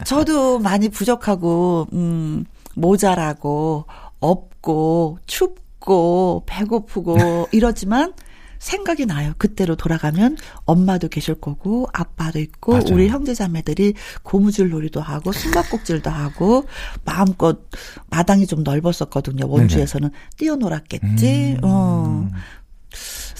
[0.03, 3.85] 저도 많이 부족하고 음, 모자라고
[4.19, 8.13] 없고 춥고 배고프고 이러지만
[8.59, 9.33] 생각이 나요.
[9.37, 12.85] 그때로 돌아가면 엄마도 계실 거고 아빠도 있고 맞아요.
[12.91, 16.65] 우리 형제자매들이 고무줄 놀이도 하고 숨바꼭질도 하고
[17.05, 17.57] 마음껏
[18.09, 19.47] 마당이 좀 넓었었거든요.
[19.47, 21.53] 원주에서는 뛰어놀았겠지.
[21.53, 21.59] 음.
[21.63, 22.29] 어.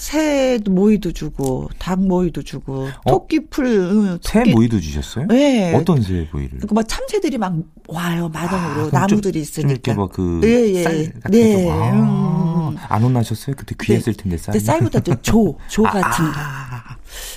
[0.00, 3.10] 새 모이도 주고 닭 모이도 주고 어?
[3.10, 5.26] 토끼풀 응, 새 토끼- 모이도 주셨어요?
[5.26, 5.74] 네.
[5.74, 6.60] 어떤 새 모이를?
[6.60, 7.54] 그막 참새들이 막
[7.86, 9.94] 와요 마당으로 아, 나무들이 좀, 좀 이렇게 있으니까.
[9.94, 10.82] 뭐그 예, 예.
[10.82, 11.64] 쌀 네.
[11.66, 11.72] 거.
[11.72, 12.76] 아, 음.
[12.88, 13.54] 안 혼나셨어요?
[13.56, 14.52] 그때 귀했을 텐데 쌀.
[14.54, 16.38] 근데 쌀보다도 조, 조 아, 같은 거.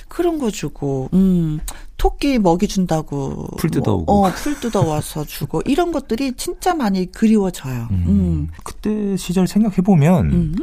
[0.08, 1.60] 그런 거 주고, 음,
[1.98, 3.48] 토끼 먹이 준다고.
[3.58, 4.06] 풀 뜯어오고.
[4.06, 5.62] 뭐, 어, 풀 뜯어와서 주고.
[5.66, 7.88] 이런 것들이 진짜 많이 그리워져요.
[7.92, 8.04] 음.
[8.08, 8.48] 음.
[8.64, 10.56] 그때 시절 생각해 보면 음.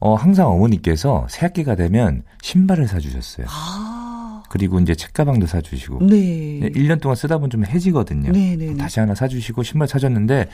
[0.00, 3.46] 어 항상 어머니께서 새학기가 되면 신발을 사주셨어요.
[3.48, 6.06] 아, 그리고 이제 책가방도 사주시고.
[6.06, 6.70] 네.
[6.70, 8.30] 1년 동안 쓰다 보면 좀 해지거든요.
[8.30, 8.76] 네, 네, 네.
[8.76, 10.48] 다시 하나 사주시고 신발 사줬는데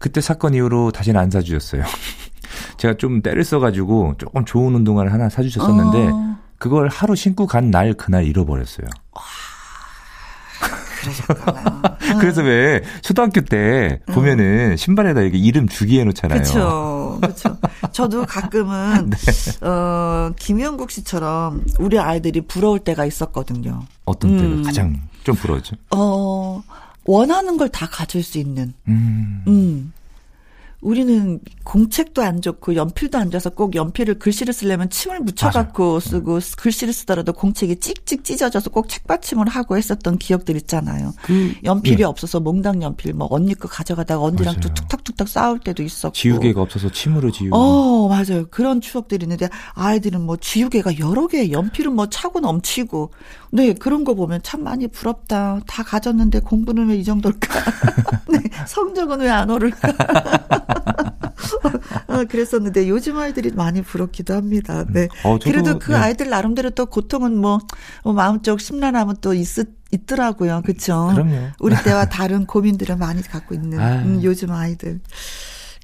[0.00, 1.84] 그때 사건 이후로 다시는 안 사주셨어요.
[2.78, 7.94] 제가 좀 때를 써가지고 조금 좋은 운동화를 하나 사주셨었는데 어, 그걸 하루 신고 간 날
[7.94, 8.88] 그날 잃어버렸어요.
[11.00, 11.82] 그러셨구나.
[12.20, 16.40] 그래서 왜 초등학교 때 보면은 신발에다 이렇게 이름 주기 해 놓잖아요.
[16.42, 17.18] 그렇죠.
[17.20, 17.56] 그렇죠.
[17.92, 19.10] 저도 가끔은
[19.60, 19.66] 네.
[19.66, 23.82] 어 김영국 씨처럼 우리 아이들이 부러울 때가 있었거든요.
[24.04, 24.62] 어떤 때가 음.
[24.62, 25.76] 가장 좀 부러웠죠?
[25.90, 26.62] 어
[27.04, 28.74] 원하는 걸 다 가질 수 있는.
[28.88, 29.42] 음.
[29.46, 29.92] 음.
[30.80, 36.94] 우리는 공책도 안 좋고 연필도 안 좋아서 꼭 연필을 글씨를 쓰려면 침을 묻혀갖고 쓰고 글씨를
[36.94, 41.12] 쓰더라도 공책이 찍찍 찢어져서 꼭 책받침을 하고 했었던 기억들 있잖아요.
[41.22, 42.04] 그 연필이 예.
[42.04, 44.74] 없어서 몽당 연필 뭐 언니 거 가져가다가 언니랑 또 맞아요.
[44.74, 46.14] 툭탁툭탁 싸울 때도 있었고.
[46.14, 47.56] 지우개가 없어서 침으로 지우고.
[47.56, 48.46] 어, 맞아요.
[48.50, 53.10] 그런 추억들이 있는데 아이들은 뭐 지우개가 여러 개, 연필은 뭐 차고 넘치고.
[53.52, 55.60] 네, 그런 거 보면 참 많이 부럽다.
[55.66, 57.48] 다 가졌는데 공부는 왜 이 정도일까?
[58.30, 59.88] 네, 성적은 왜 안 오를까?
[62.08, 64.84] 어, 그랬었는데 요즘 아이들이 많이 부럽기도 합니다.
[64.88, 65.08] 네.
[65.24, 65.98] 어, 저도, 그래도 그 네.
[65.98, 67.58] 아이들 나름대로 또 고통은 뭐,
[68.04, 69.46] 뭐 마음적 심란함은 또 있,
[69.92, 70.62] 있더라고요.
[70.64, 71.10] 그쵸?
[71.14, 71.48] 그럼요.
[71.60, 73.78] 우리 때와 다른 고민들을 많이 갖고 있는.
[73.80, 75.00] 음, 요즘 아이들.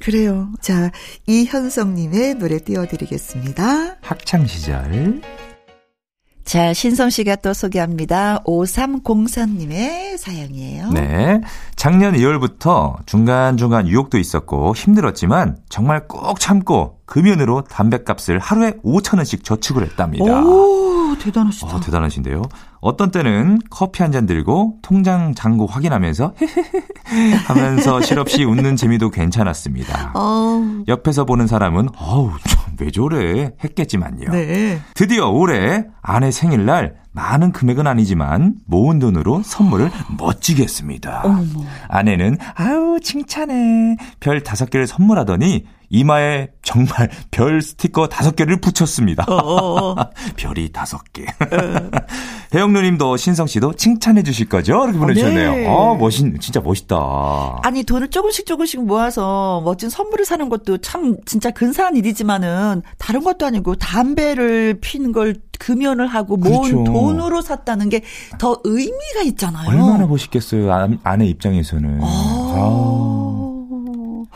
[0.01, 0.53] 그래요.
[0.61, 0.91] 자,
[1.27, 3.97] 이현성님의 노래 띄워드리겠습니다.
[4.03, 5.23] 학창 시절.
[6.47, 8.39] 자, 신성 씨가 또 소개합니다.
[8.45, 10.91] 5304님의 사연이에요.
[10.91, 11.41] 네.
[11.75, 19.83] 작년 2월부터 중간중간 유혹도 있었고 힘들었지만 정말 꼭 참고 금연으로 담배값을 하루에 5천 원씩 저축을
[19.83, 20.45] 했답니다.
[20.45, 21.67] 오, 대단하시다.
[21.67, 22.43] 어, 대단하신데요.
[22.81, 26.35] 어떤 때는 커피 한 잔 들고 통장 잔고 확인하면서
[27.47, 30.13] 하면서 실없이 웃는 재미도 괜찮았습니다.
[30.15, 34.31] 어, 옆에서 보는 사람은 어우 참, 왜 저래 했겠지만요.
[34.31, 34.81] 네.
[34.95, 41.23] 드디어 올해 아내 생일날 많은 금액은 아니지만 모은 돈으로 선물을 멋지게 했습니다.
[41.25, 41.45] 어머.
[41.89, 49.25] 아내는 아우 칭찬해 별 다섯 개를 선물하더니 이마에 정말 별 스티커 다섯 개를 붙였습니다.
[49.29, 50.11] 어, 어, 어.
[50.37, 51.27] 별이 다섯 개.
[52.55, 54.85] 혜영 누님도 신성 씨도 칭찬해 주실 거죠?
[54.85, 55.53] 이렇게 보내주셨네요.
[55.53, 55.67] 네.
[55.69, 57.61] 아 멋있 진짜 멋있다.
[57.63, 63.47] 아니 돈을 조금씩 조금씩 모아서 멋진 선물을 사는 것도 참 진짜 근사한 일이지만은 다른 것도
[63.47, 66.85] 아니고 담배를 피는 걸 금연을 하고 모은 그렇죠.
[66.85, 68.01] 돈으로 샀다는 게
[68.39, 69.69] 더 의미가 있잖아요.
[69.69, 72.01] 얼마나 멋있겠어요 아, 아내 입장에서는.
[72.03, 73.26] 아.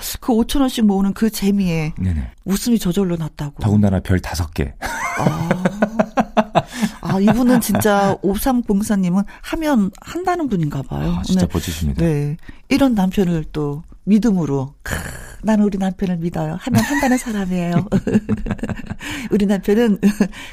[0.00, 0.16] 아.
[0.20, 2.30] 그 5천 원씩 모으는 그 재미에 네네.
[2.44, 3.62] 웃음이 저절로 났다고.
[3.62, 4.74] 더군다나 별 다섯 개.
[7.02, 11.16] 아, 이분은 진짜 5304님은 하면 한다는 분인가 봐요.
[11.18, 11.52] 아, 진짜 네.
[11.52, 12.04] 멋지십니다.
[12.04, 12.36] 네.
[12.68, 14.94] 이런 남편을 또 믿음으로, 크,
[15.42, 16.56] 나는 우리 남편을 믿어요.
[16.60, 17.86] 하면 한다는 사람이에요.
[19.30, 19.98] 우리 남편은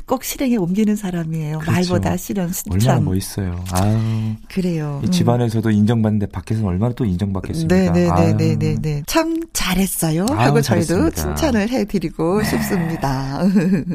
[0.05, 1.59] 꼭 실행에 옮기는 사람이에요.
[1.59, 1.71] 그렇죠.
[1.71, 3.05] 말보다 실현, 얼마나 실천.
[3.05, 3.65] 멋있어요.
[3.71, 4.35] 아유.
[4.49, 5.01] 그래요.
[5.03, 7.75] 이 집안에서도 인정받는데 밖에서는 얼마나 또 인정받겠습니까?
[7.75, 7.93] 음.
[7.93, 8.67] 네네네네네.
[8.69, 8.81] 아유.
[8.81, 9.03] 네.
[9.07, 10.25] 참 잘했어요.
[10.29, 11.09] 하고 아유, 저희도.
[11.09, 11.11] 네.
[11.11, 13.41] 칭찬을 해드리고 싶습니다.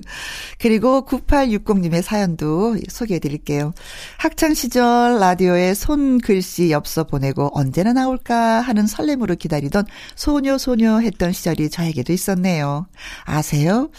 [0.58, 3.72] 그리고 9860님의 사연도 소개해드릴게요.
[4.18, 11.70] 학창 시절 라디오에 손글씨 엽서 보내고 언제나 나올까 하는 설렘으로 기다리던 소녀 소녀 했던 시절이
[11.70, 12.86] 저에게도 있었네요.
[13.24, 13.90] 아세요?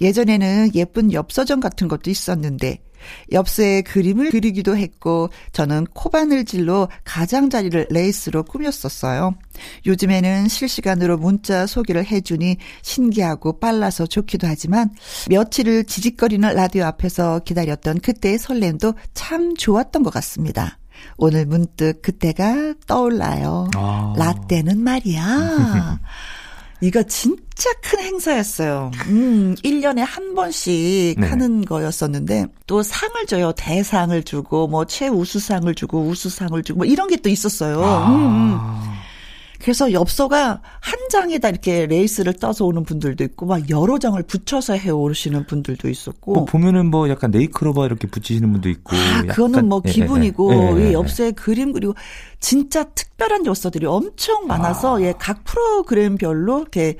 [0.00, 2.78] 예전에는 예쁜 엽서전 같은 것도 있었는데
[3.32, 9.34] 엽서에 그림을 그리기도 했고 저는 코바늘질로 가장자리를 레이스로 꾸몄었어요.
[9.86, 14.90] 요즘에는 실시간으로 문자 소개를 해주니 신기하고 빨라서 좋기도 하지만
[15.30, 20.78] 며칠을 지직거리는 라디오 앞에서 기다렸던 그때의 설렘도 참 좋았던 것 같습니다.
[21.16, 23.68] 오늘 문득 그때가 떠올라요.
[23.74, 24.14] 아.
[24.16, 26.00] 라떼는 말이야.
[26.80, 28.90] 이거 진짜 큰 행사였어요.
[29.06, 31.28] 음, 1년에 한 번씩 네.
[31.28, 33.52] 하는 거였었는데, 또 상을 줘요.
[33.56, 37.78] 대상을 주고, 뭐, 최우수상을 주고, 우수상을 주고, 뭐, 이런 게 또 있었어요.
[38.08, 38.58] 음, 음.
[39.62, 39.64] 아.
[39.64, 44.90] 그래서 엽서가 한 장에다 이렇게 레이스를 떠서 오는 분들도 있고, 막 여러 장을 붙여서 해
[44.90, 46.32] 오시는 분들도 있었고.
[46.32, 48.96] 뭐 보면은 뭐 약간 네이크로바 이렇게 붙이시는 분도 있고.
[48.96, 50.92] 아, 그거는 뭐 예, 예, 기분이고, 예, 예, 이 예.
[50.92, 51.94] 엽서에 그림 그리고
[52.40, 55.02] 진짜 특별한 엽서들이 엄청 많아서, 아.
[55.02, 56.96] 예, 각 프로그램별로 이렇게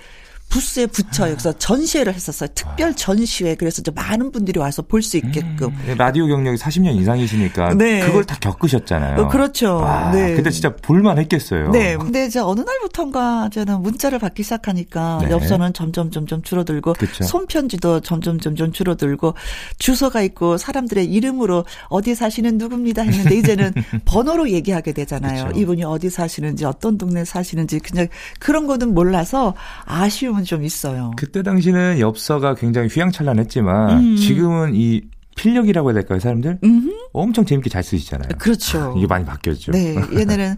[0.52, 1.30] 부스에 붙여요.
[1.32, 2.50] 그래서 전시회를 했었어요.
[2.54, 3.54] 특별 전시회.
[3.54, 5.68] 그래서 이제 많은 분들이 와서 볼 수 있게끔.
[5.68, 8.00] 음, 라디오 경력이 40년 이상이시니까 네.
[8.06, 9.20] 그걸 다 겪으셨잖아요.
[9.22, 9.76] 어, 그렇죠.
[9.78, 10.34] 와, 네.
[10.34, 11.70] 근데 진짜 볼만 했겠어요.
[11.70, 11.96] 네.
[11.96, 15.30] 근데 이제 어느 날부턴가 저는 문자를 받기 시작하니까 네.
[15.30, 17.24] 엽서는 점점 점점 줄어들고 그쵸.
[17.24, 19.34] 손편지도 점점 점점 줄어들고
[19.78, 23.72] 주소가 있고 사람들의 이름으로 어디 사시는 누굽니다 했는데 이제는
[24.04, 25.46] 번호로 얘기하게 되잖아요.
[25.48, 25.58] 그쵸.
[25.60, 28.06] 이분이 어디 사시는지 어떤 동네 사시는지 그냥
[28.38, 29.54] 그런 거는 몰라서
[29.86, 31.12] 아쉬움은 좀 있어요.
[31.16, 34.16] 그때 당시는 엽서가 굉장히 휘황찬란했지만 음.
[34.16, 35.02] 지금은 이
[35.36, 36.58] 필력이라고 해야 될까요, 사람들?
[36.62, 36.90] 음흠.
[37.12, 38.30] 엄청 재밌게 잘 쓰시잖아요.
[38.38, 38.94] 그렇죠.
[38.96, 39.72] 이게 많이 바뀌었죠.
[39.72, 39.94] 네.
[40.16, 40.56] 얘네는,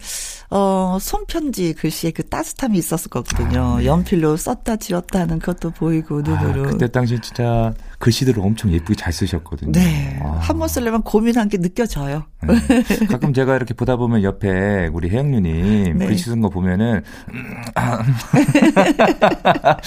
[0.50, 3.74] 어, 손편지 글씨에 그 따뜻함이 있었을 거거든요.
[3.74, 3.86] 아, 네.
[3.86, 6.64] 연필로 썼다 지웠다 하는 것도 보이고, 눈으로.
[6.64, 9.72] 아, 그때 당시 진짜 글씨들을 엄청 예쁘게 잘 쓰셨거든요.
[9.72, 10.20] 네.
[10.22, 10.38] 아.
[10.40, 12.24] 한번 쓰려면 고민한 게 느껴져요.
[12.42, 13.06] 네.
[13.06, 16.06] 가끔 제가 이렇게 보다 보면 옆에 우리 혜영누님 네.
[16.06, 18.02] 글씨 쓴 거 보면은, 음, 아,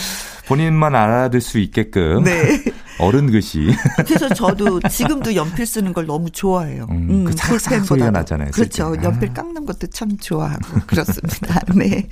[0.48, 2.64] 본인만 알아들 수 있게끔 네.
[3.00, 3.68] 어른 글씨.
[4.06, 6.88] 그래서 저도 지금도 연필 쓰는 걸 너무 좋아해요.
[6.90, 8.52] 음, 음, 그 삭삭 소리가 나잖아요.
[8.52, 8.96] 그렇죠.
[9.04, 11.62] 연필 깎는 것도 참 좋아하고 그렇습니다.
[11.76, 12.08] 네.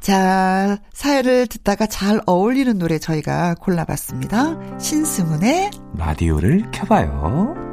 [0.00, 4.78] 자, 사연을 듣다가 잘 어울리는 노래 저희가 골라봤습니다.
[4.78, 7.67] 신승훈의 라디오를 켜봐요.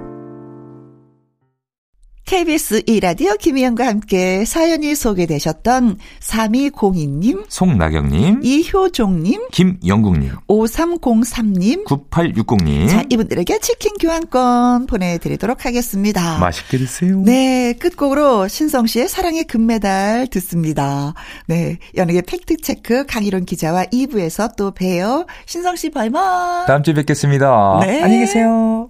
[2.25, 12.89] KBS 이라디오 김희영과 함께 사연이 소개되셨던 3202님, 송나경님, 이효종님, 김영국님, 5303님, 9860님.
[12.89, 16.39] 자, 이분들에게 치킨 교환권 보내드리도록 하겠습니다.
[16.39, 17.21] 맛있게 드세요.
[17.21, 21.13] 네, 끝곡으로 신성 씨의 사랑의 금메달 듣습니다.
[21.45, 25.27] 네, 연예계 팩트체크 강희론 기자와 2부에서 또 봬요.
[25.45, 26.65] 신성 씨 발마.
[26.65, 27.81] 다음 주에 뵙겠습니다.
[27.81, 28.01] 네.
[28.01, 28.89] 안녕히 계세요.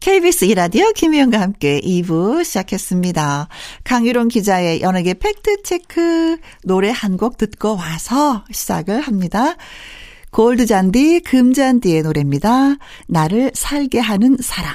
[0.00, 3.48] KBS 이라디오 김희영과 함께 2부 시작했습니다.
[3.84, 9.56] 강유론 기자의 연예계 팩트체크 노래 한 곡 듣고 와서 시작을 합니다.
[10.30, 12.76] 골드 잔디, 금 잔디의 노래입니다.
[13.08, 14.74] 나를 살게 하는 사랑.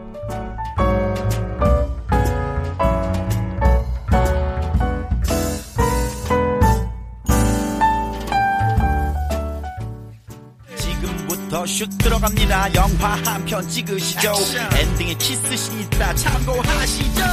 [11.65, 12.73] 슛 들어갑니다.
[12.75, 14.31] 영화 한 편 찍으시죠.
[14.31, 14.73] 액션.
[14.77, 17.23] 엔딩에 키스신 있다 참고하시죠.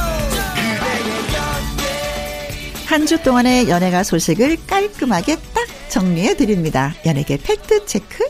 [2.85, 6.93] 한 주 동안의 연예가 소식을 깔끔하게 딱 정리해 드립니다.
[7.05, 8.23] 연예계 팩트 체크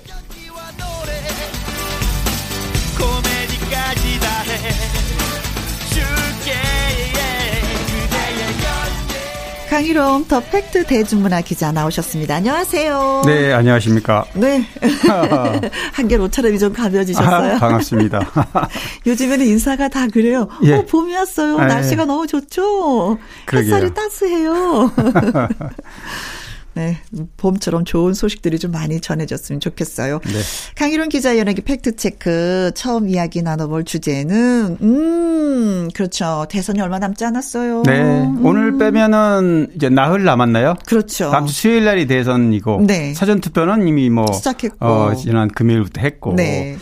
[9.70, 12.36] 강희롱 더 팩트 대중문화 기자 나오셨습니다.
[12.38, 13.22] 안녕하세요.
[13.28, 14.26] 네, 안녕하십니까.
[14.34, 14.66] 네.
[15.94, 17.56] 한결 옷차림이 좀 가벼워지셨어요.
[17.56, 18.20] 아, 반갑습니다.
[19.06, 20.48] 요즘에는 인사가 다 그래요.
[20.64, 20.74] 예.
[20.74, 21.60] 어, 봄이 왔어요.
[21.60, 22.06] 아, 날씨가 예.
[22.08, 23.20] 너무 좋죠.
[23.46, 23.76] 그러게요.
[23.76, 24.92] 햇살이 따스해요.
[26.80, 26.98] 네,
[27.36, 30.20] 봄처럼 좋은 소식들이 좀 많이 전해졌으면 좋겠어요.
[30.20, 30.40] 네.
[30.76, 36.46] 강희론 기자 연예계 팩트체크 처음 이야기 나눠볼 주제는, 음, 그렇죠.
[36.50, 37.84] 대선이 얼마 남지 않았어요.
[37.84, 38.02] 네.
[38.02, 38.46] 음.
[38.46, 40.76] 오늘 빼면은 이제 나흘 남았나요?
[40.88, 41.32] 그렇죠.
[41.32, 42.86] 다음 주 수요일 날이 대선이고.
[42.88, 43.14] 네.
[43.14, 44.32] 사전투표는 이미 뭐.
[44.32, 44.86] 시작했고.
[44.86, 46.36] 어, 지난 금요일부터 했고.
[46.38, 46.78] 네.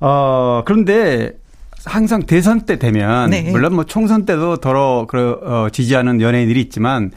[0.00, 1.34] 어, 그런데
[1.84, 3.50] 항상 대선 때 되면 네.
[3.50, 7.10] 물론 뭐 총선 때도 더러 그 어, 지지하는 연예인들이 있지만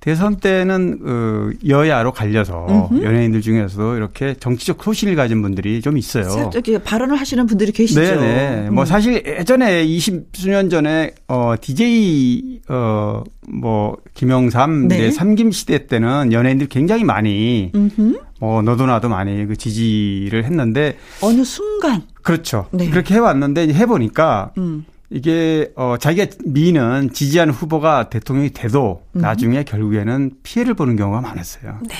[0.00, 3.04] 대선 때는 그 여야로 갈려서 음흠.
[3.04, 6.48] 연예인들 중에서도 이렇게 정치적 소신을 가진 분들이 좀 있어요.
[6.50, 8.00] 저기 발언을 하시는 분들이 계시죠.
[8.00, 8.68] 네네.
[8.68, 8.74] 음.
[8.74, 14.98] 뭐 사실 예전에 20수년 전에 어 DJ 어뭐 김영삼 네.
[14.98, 15.10] 네.
[15.10, 18.20] 삼김 시대 때는 연예인들 굉장히 많이 음흠.
[18.40, 22.68] 뭐 너도 나도 많이 그 지지를 했는데 어느 순간 그렇죠.
[22.70, 22.88] 네.
[22.88, 24.86] 그렇게 해왔는데 해보니까 음.
[25.10, 29.20] 이게 어 자기가 미는 지지하는 후보가 대통령이 돼도 음.
[29.20, 31.78] 나중에 결국에는 피해를 보는 경우가 많았어요.
[31.88, 31.94] 네,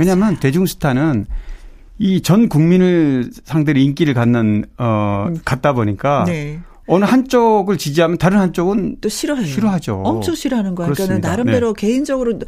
[0.00, 1.26] 왜냐하면 대중스타는
[1.98, 5.38] 이 전 국민을 상대로 인기를 갖는 어 음.
[5.44, 6.58] 갖다 보니까 네.
[6.86, 9.46] 어느 한쪽을 지지하면 다른 한쪽은 또 싫어해요.
[9.46, 10.02] 싫어하죠.
[10.04, 10.92] 엄청 싫어하는 거예요.
[10.92, 11.86] 그러니까 나름대로 네.
[11.86, 12.38] 개인적으로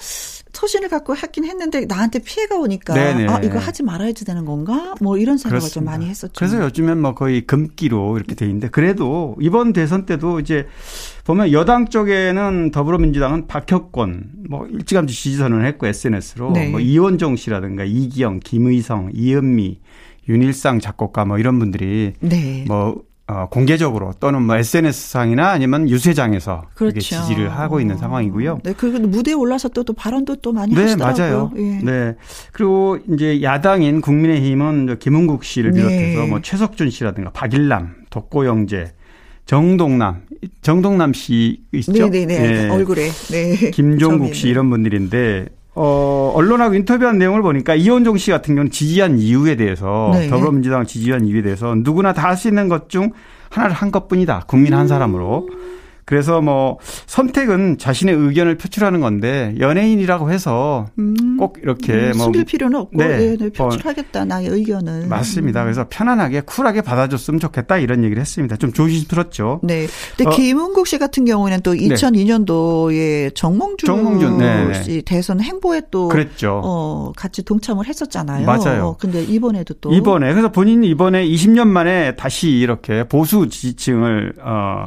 [0.57, 3.27] 소신을 갖고 하긴 했는데 나한테 피해가 오니까 네네.
[3.29, 4.95] 아 이거 하지 말아야지 되는 건가?
[5.01, 5.75] 뭐 이런 생각을 그렇습니다.
[5.75, 6.33] 좀 많이 했었죠.
[6.35, 10.67] 그래서 요즘엔 뭐 거의 금기로 이렇게 돼 있는데 그래도 이번 대선 때도 이제
[11.25, 16.71] 보면 여당 쪽에는 더불어민주당은 박혁권 뭐 일찌감치 지지 선언을 했고 SNS로 네.
[16.71, 19.81] 뭐 이원종 씨라든가 이기영, 김의성, 이은미
[20.29, 22.65] 윤일상 작곡가 뭐 이런 분들이 네.
[22.67, 27.01] 뭐 어, 공개적으로 또는 뭐 SNS상이나 아니면 유세장에서 그렇죠.
[27.01, 28.61] 지지를 하고 있는 상황이고요.
[28.63, 31.27] 네, 그리고 무대에 올라서 또, 또 발언도 또 많이 네, 하시더라고요.
[31.27, 31.53] 맞아요.
[31.57, 31.81] 예.
[31.83, 32.15] 네.
[32.53, 35.79] 그리고 이제 야당인 국민의힘은 김은국 씨를 네.
[35.79, 36.27] 비롯해서 네.
[36.29, 38.93] 뭐 최석준 씨라든가 박일남, 독고영재,
[39.45, 40.23] 정동남,
[40.63, 41.93] 정동남 씨 있죠?
[41.93, 42.27] 네네네.
[42.27, 42.63] 네, 네.
[42.63, 42.69] 네.
[42.69, 43.09] 얼굴에.
[43.09, 43.71] 네.
[43.73, 49.57] 김종국 씨 이런 분들인데 어, 언론하고 인터뷰한 내용을 보니까 이원종 씨 같은 경우는 지지한 이유에
[49.57, 50.29] 대해서 네.
[50.29, 53.13] 더불어민주당을 지지한 이유에 대해서 누구나 다 할 수 있는 것 중
[53.51, 54.45] 하나를 한 것뿐이다.
[54.47, 55.49] 국민 한 사람으로.
[56.07, 61.37] 그래서 뭐 선택은 자신의 의견을 표출하는 건데 연예인이라고 해서 음.
[61.37, 65.65] 꼭 이렇게 음, 뭐 숨길 필요는 없고 네, 네, 네뭐 표출하겠다 나의 의견을 맞습니다.
[65.65, 68.57] 그래서 편안하게 쿨하게 받아줬으면 좋겠다 이런 얘기를 했습니다.
[68.57, 69.61] 좀 조심스럽죠.
[69.65, 69.89] 네.
[70.17, 74.83] 근데 어, 김은국 씨 같은 경우에는 또 2002년도에 정몽준, 정몽준 네, 네.
[74.85, 76.61] 씨 대선 행보에 또 그랬죠.
[76.65, 78.47] 어, 같이 동참을 했었잖아요.
[78.47, 78.87] 맞아요.
[78.87, 84.87] 어, 근데 이번에도 또 이번에 그래서 본인이 이번에 20년 만에 다시 이렇게 보수 지지층을 어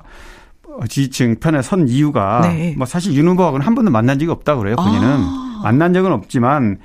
[0.88, 2.74] 지지층 편에 선 이유가 네.
[2.78, 4.76] 뭐 사실 윤 후보하고는 한 번도 만난 적이 없다 그래요.
[4.76, 5.62] 본인은 아.
[5.64, 6.78] 만난 적은 없지만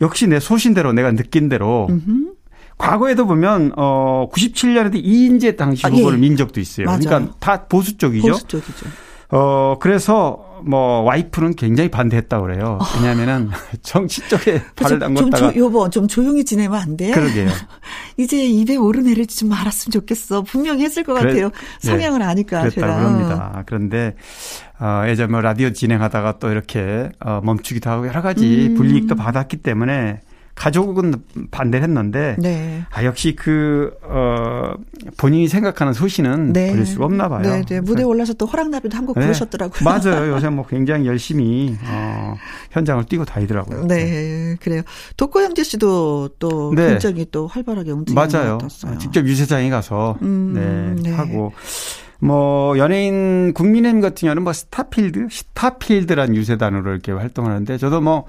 [0.00, 2.32] 역시 내 소신대로 내가 느낀 대로 음흠.
[2.78, 6.20] 과거에도 보면 어 97년에도 이인재 당시 아, 후보를 예.
[6.20, 6.86] 민 적도 있어요.
[6.86, 7.20] 그러니까 맞아요.
[7.24, 8.28] 그러니까 다 보수 쪽이죠.
[8.28, 8.86] 보수 쪽이죠.
[9.30, 12.78] 어 그래서 뭐 와이프는 굉장히 반대했다 그래요.
[12.96, 13.50] 왜냐하면은
[13.82, 17.10] 정치 쪽에 발을 담궜다가 좀 여보 좀 조용히 지내면 안 돼?
[17.10, 17.48] 그러게요.
[18.16, 20.42] 이제 입에 오르내리지 좀 말았으면 좋겠어.
[20.42, 21.50] 분명히 했을 것 그래, 같아요.
[21.82, 21.88] 네.
[21.88, 22.24] 성향을 네.
[22.24, 22.96] 아니까 그랬다 제가.
[22.98, 23.62] 그럽니다.
[23.66, 24.14] 그런데
[24.80, 28.74] 어 예전 뭐 라디오 진행하다가 또 이렇게 어 멈추기도 하고 여러 가지 음.
[28.74, 30.20] 불이익도 받았기 때문에
[30.56, 31.14] 가족은
[31.50, 32.82] 반대를 했는데 네.
[32.90, 34.72] 아 역시 그 어,
[35.18, 36.70] 본인이 생각하는 소신은 네.
[36.70, 37.42] 버릴 수가 없나 봐요.
[37.42, 37.80] 네, 네.
[37.80, 39.26] 무대에 올라서 또 허락나비도 한곡 네.
[39.26, 39.84] 부르셨더라고요.
[39.84, 40.32] 맞아요.
[40.34, 42.34] 요새 뭐 굉장히 열심히 어,
[42.70, 43.86] 현장을 뛰고 다니더라고요.
[43.86, 44.56] 네, 네.
[44.58, 44.82] 그래요.
[45.18, 46.88] 독고영재 씨도 또 네.
[46.88, 48.58] 굉장히 또 활발하게 움직이는 맞아요.
[48.58, 48.96] 같았어요.
[48.96, 51.14] 직접 유세장에 가서 음, 네, 네.
[51.14, 51.52] 하고
[52.18, 58.24] 뭐 연예인 국민의힘 같은 경우는 뭐 스타필드, 스타필드란 유세단으로 이렇게 활동하는데 저도 뭐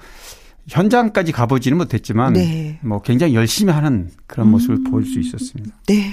[0.68, 2.78] 현장까지 가보지는 못했지만 네.
[2.82, 4.84] 뭐 굉장히 열심히 하는 그런 모습을 음.
[4.84, 5.74] 볼수 있었습니다.
[5.86, 6.12] 네.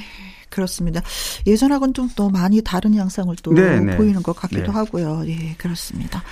[0.49, 1.01] 그렇습니다.
[1.45, 3.79] 예전하고는 좀 더 많이 다른 양상을 또 네네.
[3.81, 3.97] 네.
[3.97, 4.69] 보이는 것 같기도 네.
[4.71, 5.23] 하고요.
[5.27, 6.23] 예, 그렇습니다.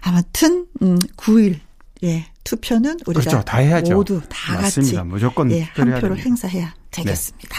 [0.00, 1.60] 아무튼 음 9일
[2.02, 3.44] 예, 투표는 우리가 그렇죠.
[3.44, 3.94] 다 해야죠.
[3.94, 4.98] 모두 다 맞습니다.
[4.98, 7.56] 같이 무조건 예, 한 표를 행사해야 되겠습니다.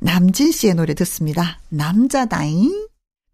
[0.00, 0.12] 네.
[0.12, 1.60] 남진 씨의 노래 듣습니다.
[1.68, 2.87] 남자다잉.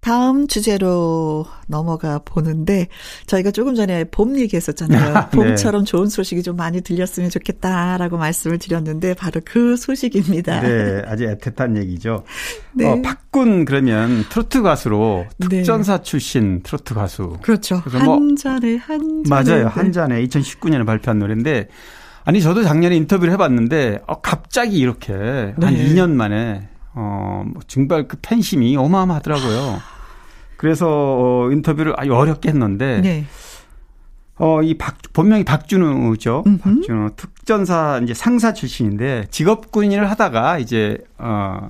[0.05, 2.89] 다음 주제로 넘어가 보는데
[3.27, 5.15] 저희가 조금 전에 봄 얘기했었잖아요.
[5.33, 5.37] 네.
[5.37, 10.61] 봄처럼 좋은 소식이 좀 많이 들렸으면 좋겠다라고 말씀을 드렸는데 바로 그 소식입니다.
[10.61, 12.23] 네, 아주 애틋한 얘기죠.
[12.75, 12.85] 네.
[12.85, 15.49] 어, 박군 그러면 트로트 가수로 네.
[15.49, 16.03] 특전사 네.
[16.03, 17.39] 출신 트로트 가수.
[17.41, 17.83] 그렇죠.
[18.05, 19.69] 뭐 한 잔에 한 잔에 맞아요.
[19.69, 21.69] 한 잔에 2019년에 발표한 노래인데
[22.27, 25.55] 아니 저도 작년에 인터뷰를 해봤는데 어, 갑자기 이렇게 네.
[25.65, 29.94] 한 2년 만에 어, 뭐 증발 그 팬심이 어마어마하더라고요.
[30.65, 33.27] 그래서 어, 인터뷰를 아주 어렵게 했는데 네.
[34.39, 36.45] 어, 이 박, 본명이 박준우죠.
[36.47, 36.59] 음흠.
[36.77, 37.11] 박준우.
[37.17, 41.69] 특전사 이제 상사 출신인데 직업군인을 하다가 이제, 어,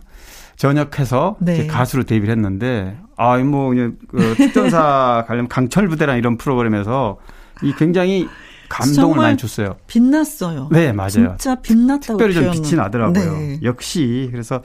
[0.54, 1.54] 전역해서 네.
[1.54, 7.18] 이제 가수로 데뷔를 했는데, 아, 뭐, 그 특전사 관련 강철부대랑 이런 프로그램에서
[7.64, 8.28] 이 굉장히
[8.68, 9.74] 감동을 많이 줬어요.
[9.88, 10.68] 빛났어요.
[10.70, 11.36] 네, 맞아요.
[11.36, 12.52] 진짜 빛났다고 특별히 좀 표현.
[12.62, 13.32] 빛이 나더라고요.
[13.32, 13.58] 네.
[13.64, 14.62] 역시 그래서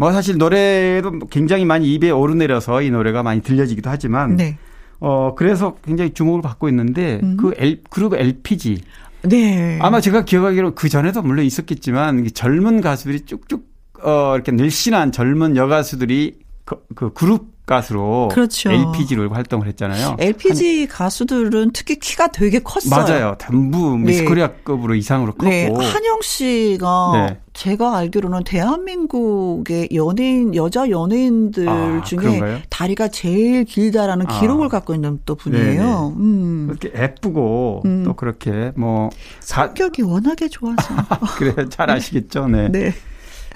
[0.00, 4.56] 뭐 사실 노래도 굉장히 많이 입에 오르내려서 이 노래가 많이 들려지기도 하지만 네.
[4.98, 7.36] 어 그래서 굉장히 주목을 받고 있는데 음.
[7.36, 8.80] 그 L, 그룹 LPG
[9.24, 9.78] 네.
[9.82, 13.62] 아마 제가 기억하기로 그 전에도 물론 있었겠지만 이 젊은 가수들이 쭉쭉
[14.02, 18.70] 어 이렇게 늘씬한 젊은 여가수들이 그, 그 그룹 가수로 그렇죠.
[18.70, 20.16] LPG로 활동을 했잖아요.
[20.18, 23.04] LPG 가수들은 특히 키가 되게 컸어요.
[23.04, 23.36] 맞아요.
[23.38, 24.06] 전부 네.
[24.06, 25.48] 미스코리아급으로 이상으로 컸고.
[25.48, 27.40] 네, 한영 씨가 네.
[27.52, 32.58] 제가 알기로는 대한민국의 연예인 여자 연예인들 아, 중에 그런가요?
[32.70, 34.40] 다리가 제일 길다라는 아.
[34.40, 36.14] 기록을 갖고 있는 또 분이에요.
[36.16, 36.66] 음.
[36.68, 38.02] 그렇게 예쁘고 음.
[38.04, 40.94] 또 그렇게 뭐 사, 성격이 워낙에 좋아서.
[41.38, 42.48] 그래 잘 아시겠죠.
[42.48, 42.68] 네.
[42.68, 42.92] 네.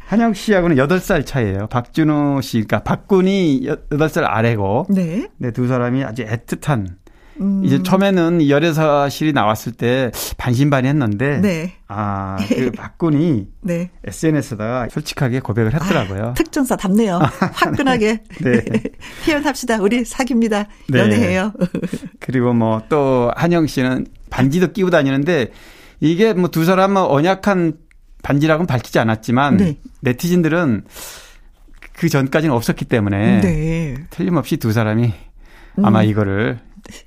[0.07, 1.67] 한영 씨하고는 8살 차이예요.
[1.69, 5.29] 박준호 씨가 박군이 8살 아래고 네.
[5.39, 6.87] 네, 두 사람이 아주 애틋한
[7.41, 7.63] 음.
[7.65, 11.73] 이제 처음에는 열애사실이 나왔을 때 반신반의했는데 네.
[11.89, 13.91] 아, 그 박군이 네.
[14.05, 16.27] SNS에다가 솔직하게 고백을 했더라고요.
[16.27, 17.19] 아, 특전사 답네요.
[17.55, 18.65] 화끈하게 네.
[19.27, 19.79] 표현합시다.
[19.81, 20.67] 우리 사깁니다.
[20.91, 20.99] 네.
[21.01, 21.53] 연애해요.
[22.21, 25.49] 그리고 뭐 또 한영 씨는 반지도 끼고 다니는데
[26.01, 27.73] 이게 뭐 두 사람은 언약한
[28.25, 29.79] 반지라고는 밝히지 않았지만 네.
[30.01, 30.85] 네티즌들은
[31.93, 33.95] 그 전까지는 없었기 때문에 네.
[34.11, 35.13] 틀림없이 두 사람이
[35.83, 36.59] 아마 이거를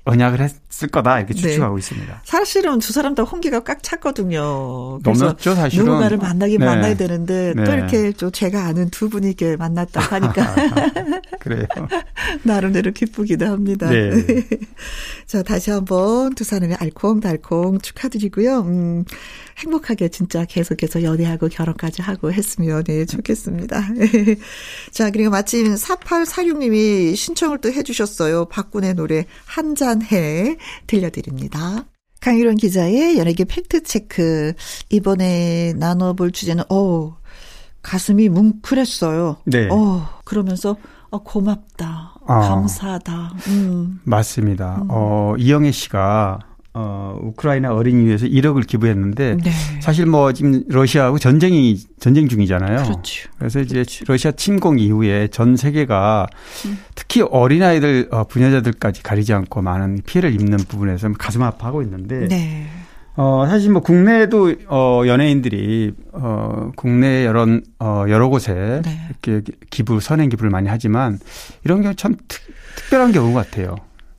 [0.04, 1.40] 언약을 했을 거다 이렇게 네.
[1.40, 2.22] 추측하고 있습니다.
[2.24, 4.98] 사실은 두 사람 다 홍기가 꽉 찼거든요.
[5.02, 5.84] 넘었죠 사실은.
[5.84, 6.66] 누군가를 만나긴 네.
[6.66, 7.72] 만나야 되는데 또 네.
[7.74, 10.54] 이렇게 좀 제가 아는 두 분이 이렇게 만났다고 하니까
[11.38, 11.66] 그래요.
[12.42, 13.88] 나름대로 기쁘기도 합니다.
[13.88, 14.10] 네.
[15.26, 18.60] 자, 다시 한번 두 사람의 알콩달콩 축하드리고요.
[18.60, 19.04] 음,
[19.58, 23.82] 행복하게 진짜 계속해서 연애하고 결혼까지 하고 했으면 네, 좋겠습니다.
[24.92, 28.46] 자, 그리고 마침 4846님이 신청을 또 해주셨어요.
[28.46, 30.56] 박군의 노래 한잔해
[30.86, 31.84] 들려드립니다.
[32.20, 34.54] 강유론 기자의 연예계 팩트체크.
[34.90, 37.16] 이번에 나눠볼 주제는, 어
[37.82, 39.36] 가슴이 뭉클했어요.
[39.44, 39.68] 네.
[39.70, 40.76] 어, 그러면서,
[41.10, 42.16] 어, 고맙다.
[42.26, 42.40] 아.
[42.40, 43.34] 감사하다.
[43.48, 44.00] 음.
[44.04, 44.84] 맞습니다.
[44.88, 46.40] 어, 이영애 씨가
[46.80, 49.50] 어, 우크라이나 어린이 위해서 1억을 기부했는데 네.
[49.80, 52.84] 사실 뭐 지금 러시아하고 전쟁이 전쟁 중이잖아요.
[52.84, 53.28] 그렇죠.
[53.36, 56.28] 그래서 이제 러시아 침공 이후에 전 세계가
[56.94, 62.68] 특히 어린아이들 어, 부녀자들까지 가리지 않고 많은 피해를 입는 부분에서 가슴 아파하고 있는데 네.
[63.16, 67.44] 어, 사실 뭐 국내에도 어, 연예인들이 어, 국내 여러
[67.80, 69.08] 어, 여러 곳에 네.
[69.08, 71.18] 이렇게 기부 선행 기부를 많이 하지만
[71.64, 72.40] 이런 경우 참 특,
[72.76, 73.74] 특별한 경우 같아요.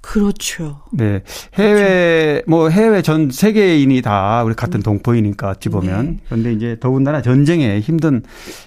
[0.10, 0.82] 그렇죠.
[0.91, 1.22] 네.
[1.53, 6.05] 해외, 뭐 해외 전 세계인이 다 우리 같은 동포이니까 어찌 보면.
[6.05, 6.18] 네.
[6.26, 8.24] 그런데 이제 더군다나 전쟁에 힘든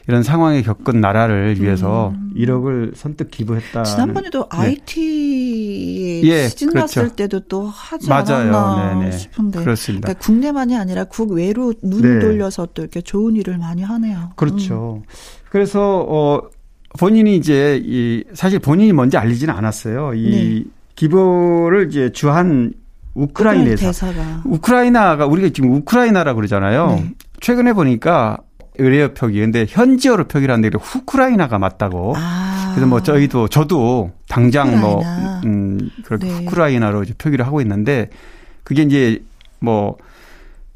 [0.07, 3.81] 이런 상황에 겪은 나라를 위해서 1억을 선뜻 기부했다.
[3.81, 3.85] 음.
[3.85, 7.01] 지난번에도 IT에 예, 시즌 그렇죠.
[7.01, 8.57] 났을 때도 또 하지 맞아요.
[8.57, 9.11] 않았나 네네.
[9.11, 9.65] 싶은데.
[9.65, 10.07] 그렇습니다.
[10.07, 12.21] 그러니까 국내만이 아니라 국외로 눈 네.
[12.21, 14.31] 돌려서 또 이렇게 좋은 일을 많이 하네요.
[14.37, 15.03] 그렇죠.
[15.51, 16.41] 그래서 어
[17.01, 20.15] 본인이 이제 이 사실 본인이 먼저 알리지는 않았어요.
[20.15, 20.82] 이 네.
[20.95, 22.73] 기부를 이제 주한
[23.15, 23.87] 우크라이나 우크라이나 대사.
[23.87, 24.43] 대사가.
[24.45, 26.87] 우크라이나가 우리가 지금 우크라이나라고 그러잖아요.
[26.97, 27.11] 네.
[27.41, 28.39] 최근에 보니까
[28.79, 32.15] 의뢰어 표기 근데 현지어로 표기를 하는데 후크라이나가 맞다고.
[32.17, 32.73] 아.
[32.75, 35.41] 그래서 뭐 저희도 저도 당장 뭐 우크라이나.
[35.45, 36.33] 음, 그렇게 네.
[36.39, 38.09] 후크라이나로 이제 표기를 하고 있는데
[38.65, 39.23] 그게 이제
[39.61, 39.97] 뭐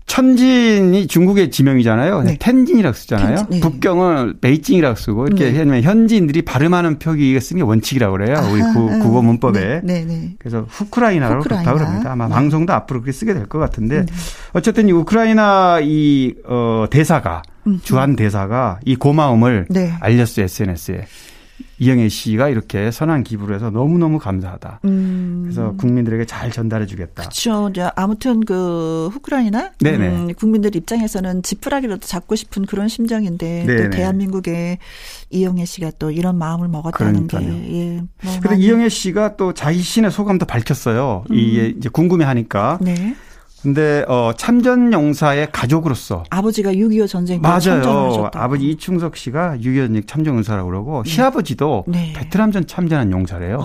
[0.07, 2.23] 천진이 중국의 지명이잖아요.
[2.23, 2.37] 네.
[2.39, 3.37] 텐진이라고 쓰잖아요.
[3.37, 3.61] 텐진, 네.
[3.61, 5.59] 북경을 베이징이라고 쓰고 이렇게 네.
[5.59, 8.37] 하면 현지인들이 발음하는 표기가 쓰는 게 원칙이라고 그래요.
[8.53, 9.81] 우리 구, 국어 문법에.
[9.83, 10.05] 네, 네.
[10.05, 10.35] 네.
[10.39, 11.65] 그래서 후크라이나라고 후크라이나.
[11.73, 12.13] 그렇다고 합니다.
[12.13, 12.35] 아마 네.
[12.35, 14.07] 방송도 앞으로 그렇게 쓰게 될 것 같은데
[14.55, 17.43] 어쨌든 이 우크라이나 이 어, 대사가
[17.83, 19.93] 주한 대사가 이 고마움을 네.
[20.01, 21.07] 알렸어요 SNS에
[21.79, 24.81] 이영애 씨가 이렇게 선한 기부를 해서 너무 너무 감사하다.
[24.87, 25.41] 음.
[25.43, 27.23] 그래서 국민들에게 잘 전달해 주겠다.
[27.25, 27.69] 그렇죠.
[27.71, 30.09] 이제 아무튼 그 후크라이나 네네.
[30.09, 33.91] 음, 국민들 입장에서는 지푸라기라도 잡고 싶은 그런 심정인데 또 네네.
[33.91, 34.79] 대한민국의
[35.31, 37.63] 이영애 씨가 또 이런 마음을 먹었다는 그러니까요.
[37.63, 37.97] 게 예.
[38.23, 41.25] 뭐 많이- 이영애 씨가 또 자신의 소감도 밝혔어요.
[41.31, 42.79] 이게 이제 궁금해 하니까.
[42.81, 43.15] 네.
[43.67, 47.57] 근데 어 참전 용사의 가족으로서 아버지가 6.25 전쟁 때 맞아요.
[47.57, 48.31] 하셨다고.
[48.35, 52.13] 아버지 이충석 씨가 6.25 참전 용사라고 그러고 시아버지도 네.
[52.15, 53.59] 베트남전 참전한 용사래요.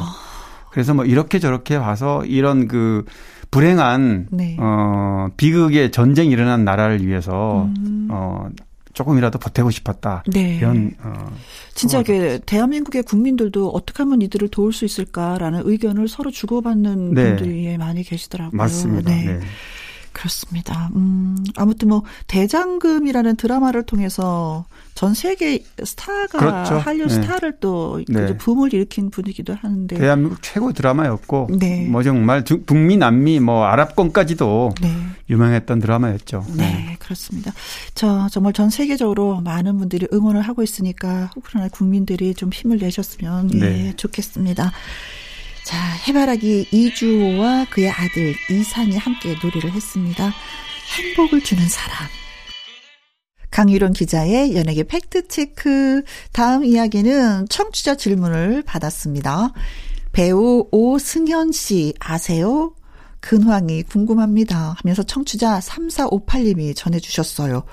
[0.72, 3.06] 그래서 뭐 이렇게 저렇게 와서 이런 그
[3.52, 4.58] 불행한 네.
[4.60, 7.70] 어 비극의 전쟁이 일어난 나라를 위해서
[8.10, 8.50] 어
[8.94, 10.24] 조금이라도 보태고 싶었다.
[10.30, 10.32] 음.
[10.32, 10.58] 네.
[10.58, 11.32] 이런 어
[11.76, 17.36] 진짜 이게 대한민국의 국민들도 어떻게 하면 이들을 도울 수 있을까라는 의견을 서로 주고받는 네.
[17.36, 18.58] 분들이 예, 많이 계시더라고요.
[18.58, 19.12] 맞습니다.
[19.12, 19.26] 네.
[19.26, 19.40] 네.
[20.14, 20.90] 그렇습니다.
[20.96, 26.76] 음, 아무튼 뭐 대장금이라는 드라마를 통해서 전 세계 스타가 그렇죠.
[26.78, 27.14] 한류 네.
[27.14, 28.26] 스타를 또 네.
[28.28, 29.98] 그 붐을 일으킨 분이기도 하는데.
[29.98, 31.88] 대한민국 최고 드라마였고 네.
[31.88, 34.94] 뭐 정말 주- 북미 남미 뭐 아랍권까지도 네.
[35.30, 36.46] 유명했던 드라마였죠.
[36.58, 37.54] 네, 그렇습니다.
[37.96, 43.60] 저 정말 전 세계적으로 많은 분들이 응원을 하고 있으니까 우크라이나 국민들이 좀 힘을 내셨으면 예,
[43.60, 43.94] 네.
[43.96, 44.72] 좋겠습니다.
[45.64, 50.34] 자, 해바라기 이주호와 그의 아들 이산이 함께 노래를 했습니다.
[50.98, 52.08] 행복을 주는 사람.
[53.52, 56.04] 강유론 기자의 연예계 팩트체크.
[56.32, 59.54] 다음 이야기는 청취자 질문을 받았습니다.
[60.12, 62.74] 배우 오승현 씨 아세요?
[63.20, 64.76] 근황이 궁금합니다.
[64.82, 67.64] 하면서 청취자 3458님이 전해주셨어요.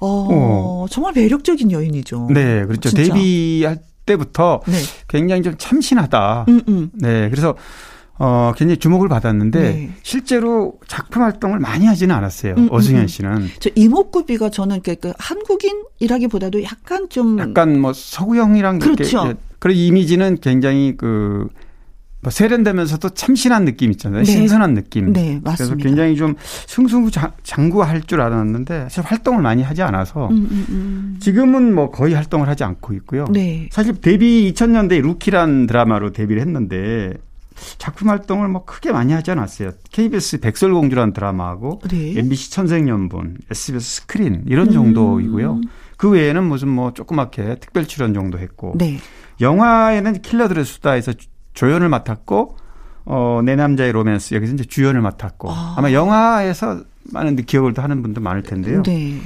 [0.00, 0.86] 어, 어.
[0.90, 2.28] 정말 매력적인 여인이죠.
[2.32, 2.88] 네, 그렇죠.
[2.90, 3.14] 진짜.
[3.14, 4.78] 데뷔할 때부터 네.
[5.08, 6.46] 굉장히 좀 참신하다.
[6.48, 6.90] 음, 음.
[6.94, 7.54] 네, 그래서
[8.18, 9.90] 어 굉장히 주목을 받았는데 네.
[10.02, 12.54] 실제로 작품 활동을 많이 하지는 않았어요.
[12.54, 13.06] 음, 음, 어승현 음.
[13.06, 19.28] 씨는 저 이목구비가 저는 그, 그 한국인이라기보다도 약간 좀 약간 뭐 서구형이랑 그렇죠.
[19.28, 21.48] 예, 그런 이미지는 굉장히 그뭐
[22.28, 24.24] 세련되면서도 참신한 느낌 있잖아요.
[24.24, 24.30] 네.
[24.30, 25.12] 신선한 느낌.
[25.12, 25.76] 네, 그래서 맞습니다.
[25.88, 26.34] 굉장히 좀
[26.66, 31.16] 승승장구할 줄 알았는데 사실 활동을 많이 하지 않아서 음, 음, 음.
[31.20, 33.24] 지금은 뭐 거의 활동을 하지 않고 있고요.
[33.30, 33.68] 네.
[33.72, 37.14] 사실 데뷔 2000년대 루키란 드라마로 데뷔를 했는데
[37.78, 39.72] 작품 활동을 뭐 크게 많이 하지 않았어요.
[39.90, 42.14] KBS 백설공주라는 드라마하고 네.
[42.18, 44.72] MBC 천생연분, SBS 스크린 이런 음.
[44.72, 45.60] 정도이고요.
[45.96, 48.98] 그 외에는 무슨 뭐 조그맣게 특별 출연 정도 했고 네.
[49.40, 52.56] 영화에는 킬러들의 수다에서 주- 조연을 맡았고
[53.06, 55.74] 어, 내 남자의 로맨스 여기서 이제 주연을 맡았고 아.
[55.76, 55.80] 아.
[55.80, 56.82] 마 영화에서
[57.12, 58.82] 많은 기억을 또 하는 분도 많을 텐데요.
[58.82, 59.20] 네.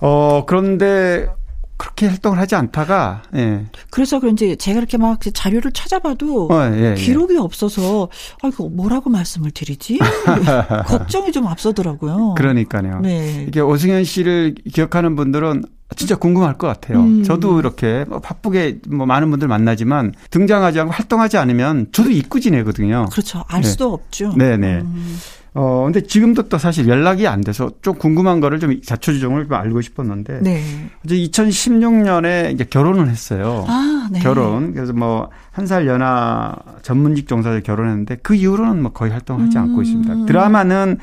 [0.00, 1.28] 어 그런데
[1.76, 3.66] 그렇게 활동을 하지 않다가 예.
[3.90, 6.94] 그래서 그런지 제가 이렇게 막 자료를 찾아봐도 어, 예, 예.
[6.94, 8.08] 기록이 없어서
[8.42, 9.98] 아 이거 뭐라고 말씀을 드리지?
[10.86, 12.34] 걱정이 좀 앞서더라고요.
[12.36, 13.00] 그러니까요.
[13.00, 13.46] 네.
[13.48, 15.64] 이게 오승현 씨를 기억하는 분들은
[15.94, 17.00] 진짜 궁금할 것 같아요.
[17.00, 17.22] 음.
[17.22, 23.06] 저도 이렇게 뭐 바쁘게 뭐 많은 분들 만나지만 등장하지 않고 활동하지 않으면 저도 잊고 지내거든요.
[23.10, 23.44] 그렇죠.
[23.48, 23.68] 알 네.
[23.68, 24.32] 수도 없죠.
[24.36, 24.80] 네네.
[24.80, 25.18] 음.
[25.54, 29.82] 어, 근데 지금도 또 사실 연락이 안 돼서 좀 궁금한 거를 좀 자초지종을 좀 알고
[29.82, 30.40] 싶었는데.
[30.40, 30.62] 네.
[31.04, 33.66] 이제 2016년에 이제 결혼을 했어요.
[33.68, 34.20] 아, 네.
[34.20, 34.72] 결혼.
[34.72, 39.62] 그래서 뭐 한 살 연하 전문직 종사자 결혼했는데 그 이후로는 뭐 거의 활동하지 음.
[39.64, 40.24] 않고 있습니다.
[40.24, 40.96] 드라마는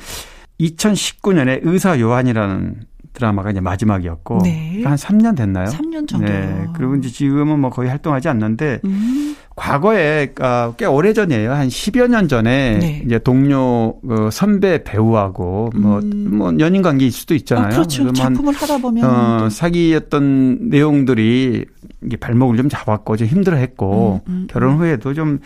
[0.60, 2.80] 2019년에 의사 요한이라는
[3.12, 4.82] 드라마가 이제 마지막이었고 네.
[4.84, 5.66] 한 3년 됐나요?
[5.66, 6.26] 3년 정도.
[6.26, 6.66] 네.
[6.74, 9.36] 그리고 이제 지금은 뭐 거의 활동하지 않는데 음.
[9.56, 11.52] 과거에 아, 꽤 오래 전이에요.
[11.52, 13.02] 한 10여 년 전에 네.
[13.04, 16.28] 이제 동료 그 선배 배우하고 뭐, 음.
[16.38, 17.66] 뭐 연인 관계일 수도 있잖아요.
[17.66, 18.06] 아, 그렇죠.
[18.06, 21.64] 한 작품을 하다 보면 어, 또 사귀었던 내용들이
[22.04, 25.40] 이게 발목을 좀 잡았고 좀 힘들어했고 음, 음, 결혼 후에도 좀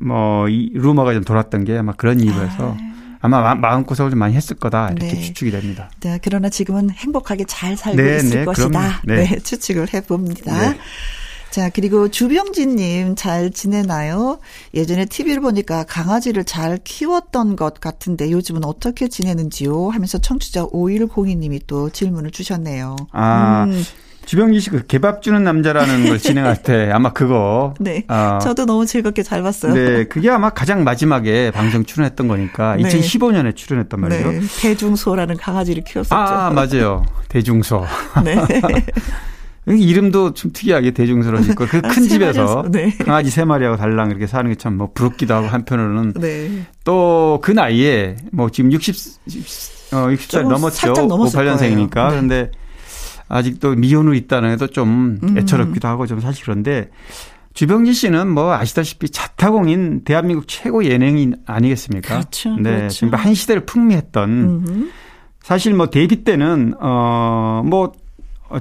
[0.00, 2.88] 뭐 이 루머가 좀 돌았던 게 아마 그런 이유에서 아.
[3.20, 5.20] 아마 마- 마 음고생을 좀 많이 했을 거다 이렇게 네.
[5.20, 5.90] 추측이 됩니다.
[6.00, 8.68] 네, 그러나 지금은 행복하게 잘 살고 네, 있을 네, 것이다.
[8.68, 8.92] 그럼요.
[9.04, 9.24] 네.
[9.28, 9.38] 네.
[9.42, 10.70] 추측을 해봅니다.
[10.70, 10.78] 네.
[11.50, 14.38] 자, 그리고 주병진님 잘 지내나요?
[14.74, 19.88] 예전에 TV를 보니까 강아지를 잘 키웠던 것 같은데 요즘은 어떻게 지내는지요?
[19.88, 22.96] 하면서 청취자 5102님이 또 질문을 주셨네요.
[23.12, 23.82] 아, 음,
[24.28, 28.04] 주병기 씨 그 개밥 주는 남자라는 걸 진행할 때 아마 그거 네.
[28.08, 29.72] 아, 저도 너무 즐겁게 잘 봤어요.
[29.72, 32.82] 네, 그게 아마 가장 마지막에 방송 출연했던 거니까 네.
[32.82, 34.30] 2015년에 출연했단 말이죠.
[34.32, 36.14] 네, 대중소라는 강아지를 키웠었죠.
[36.14, 37.06] 아, 맞아요.
[37.30, 37.86] 대중소.
[38.22, 38.36] 네.
[39.66, 42.94] 이름도 좀 특이하게 대중소로 짓고 그 아, 큰 집에서 네.
[43.04, 46.50] 강아지 세 마리하고 달랑 이렇게 사는 게 참 뭐 부럽기도 하고 한편으로는 네.
[46.84, 48.94] 또그 나이에 뭐 지금 60,
[49.92, 50.76] 어, 60살 조금 넘었죠.
[50.76, 51.90] 살짝 넘었을 58년생이니까.
[51.92, 52.08] 거예요.
[52.08, 52.14] 네.
[52.14, 52.50] 그런데
[53.28, 55.38] 아직도 미혼으로 있다는 해도 좀 음.
[55.38, 56.90] 애처롭기도 하고 좀 사실 그런데
[57.54, 62.08] 주병진 씨는 뭐 아시다시피 자타공인 대한민국 최고 예능인 아니겠습니까?
[62.08, 62.76] 그렇죠, 네.
[62.76, 62.88] 그렇죠.
[62.88, 64.90] 지금 한 시대를 풍미했던 음.
[65.42, 67.92] 사실 뭐 데뷔 때는 어뭐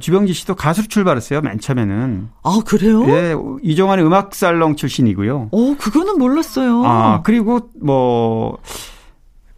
[0.02, 1.42] 주병진 씨도 가수로 출발했어요.
[1.42, 2.30] 맨 처음에는.
[2.44, 3.08] 아, 그래요?
[3.08, 5.50] 예, 이종환의 음악 살롱 출신이고요.
[5.52, 6.84] 어, 그거는 몰랐어요.
[6.84, 8.58] 아, 그리고 뭐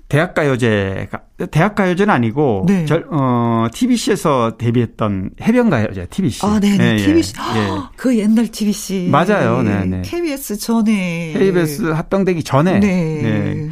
[0.07, 2.85] 대학가요제가 대학 가요제는 아니고 네.
[2.85, 6.45] 절, 어, TBC에서 데뷔했던 해변 가요제 TBC.
[6.45, 6.83] 아, 네네.
[6.83, 6.97] 예, 예.
[6.97, 7.33] TBC.
[7.55, 7.67] 예.
[7.95, 9.07] 그 옛날 TBC.
[9.11, 9.61] 맞아요.
[9.63, 10.01] 네 네.
[10.03, 11.33] KBS 전에.
[11.33, 12.79] KBS 합병되기 전에.
[12.79, 13.69] 네.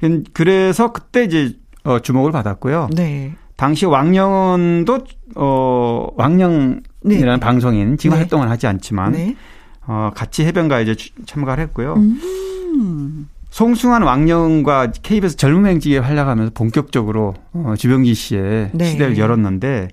[0.00, 0.22] 네.
[0.32, 1.52] 그래서 그때 이제
[1.84, 2.90] 어, 주목을 받았고요.
[2.94, 3.34] 네.
[3.56, 4.98] 당시 왕영은도
[5.36, 7.40] 어 왕영이라는 네.
[7.40, 8.20] 방송인 지금 네.
[8.20, 9.34] 활동을 하지 않지만 네.
[9.86, 11.94] 어 같이 해변 가요제 추- 참가를 했고요.
[11.94, 13.28] 음.
[13.56, 18.84] 송승환 왕영과 KBS 젊은 행지에 활약하면서 본격적으로 어, 주병지 씨의 네.
[18.84, 19.88] 시대를 열었는데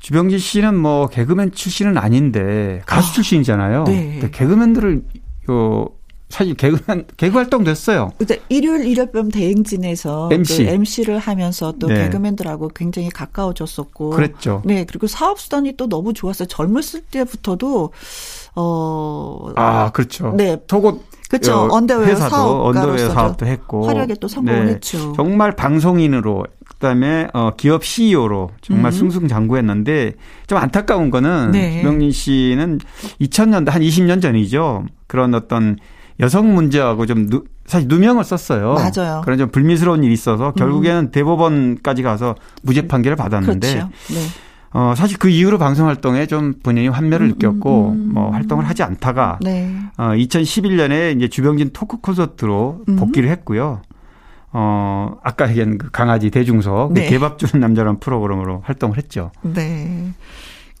[0.00, 3.84] 주병지 씨는 뭐 개그맨 출신은 아닌데 가수 아, 출신이잖아요.
[3.84, 4.28] 네.
[4.32, 5.04] 개그맨들을
[5.48, 5.88] 요
[6.28, 8.10] 사실 개그 개그 활동 됐어요.
[8.18, 10.64] 근데 일요일 일요밤 대행진에서 MC.
[10.64, 12.02] 그 MC를 하면서 또 네.
[12.02, 14.60] 개그맨들하고 굉장히 가까워졌었고 그랬죠.
[14.64, 16.48] 네, 그리고 사업 수단이 또 너무 좋았어요.
[16.48, 17.92] 젊었을 때부터도
[18.56, 20.34] 어 아, 그렇죠.
[20.36, 20.56] 네.
[20.66, 21.54] 속옷 그렇죠.
[21.54, 24.72] 어, 언더웨어 회사도 언더웨어 사업도 했고 화려하게 또 성공을 네.
[24.72, 25.14] 했죠.
[25.16, 28.98] 정말 방송인으로 그다음에 어 기업 CEO로 정말 음.
[28.98, 30.12] 승승장구했는데
[30.46, 31.78] 좀 안타까운 거는 네.
[31.78, 32.80] 김영민 씨는
[33.22, 34.84] 2000년대 한 20년 전이죠.
[35.06, 35.78] 그런 어떤
[36.20, 38.74] 여성 문제하고 좀 누, 사실 누명을 썼어요.
[38.74, 39.22] 맞아요.
[39.24, 43.88] 그런 좀 불미스러운 일이 있어서 결국에는 대법원까지 가서 무죄 판결을 받았는데 그렇죠.
[44.10, 44.20] 네.
[44.74, 48.10] 어 사실 그 이후로 방송 활동에 좀 본인이 환멸을 음, 느꼈고 음, 음.
[48.14, 49.70] 뭐 활동을 하지 않다가 네.
[49.98, 52.96] 어, 2011년에 이제 주병진 토크 콘서트로 음.
[52.96, 53.82] 복귀를 했고요.
[54.54, 57.04] 어, 아까 얘기한 그 강아지 대중석, 네.
[57.04, 59.30] 그 개밥 주는 남자라는 프로그램으로 활동을 했죠.
[59.42, 60.12] 네.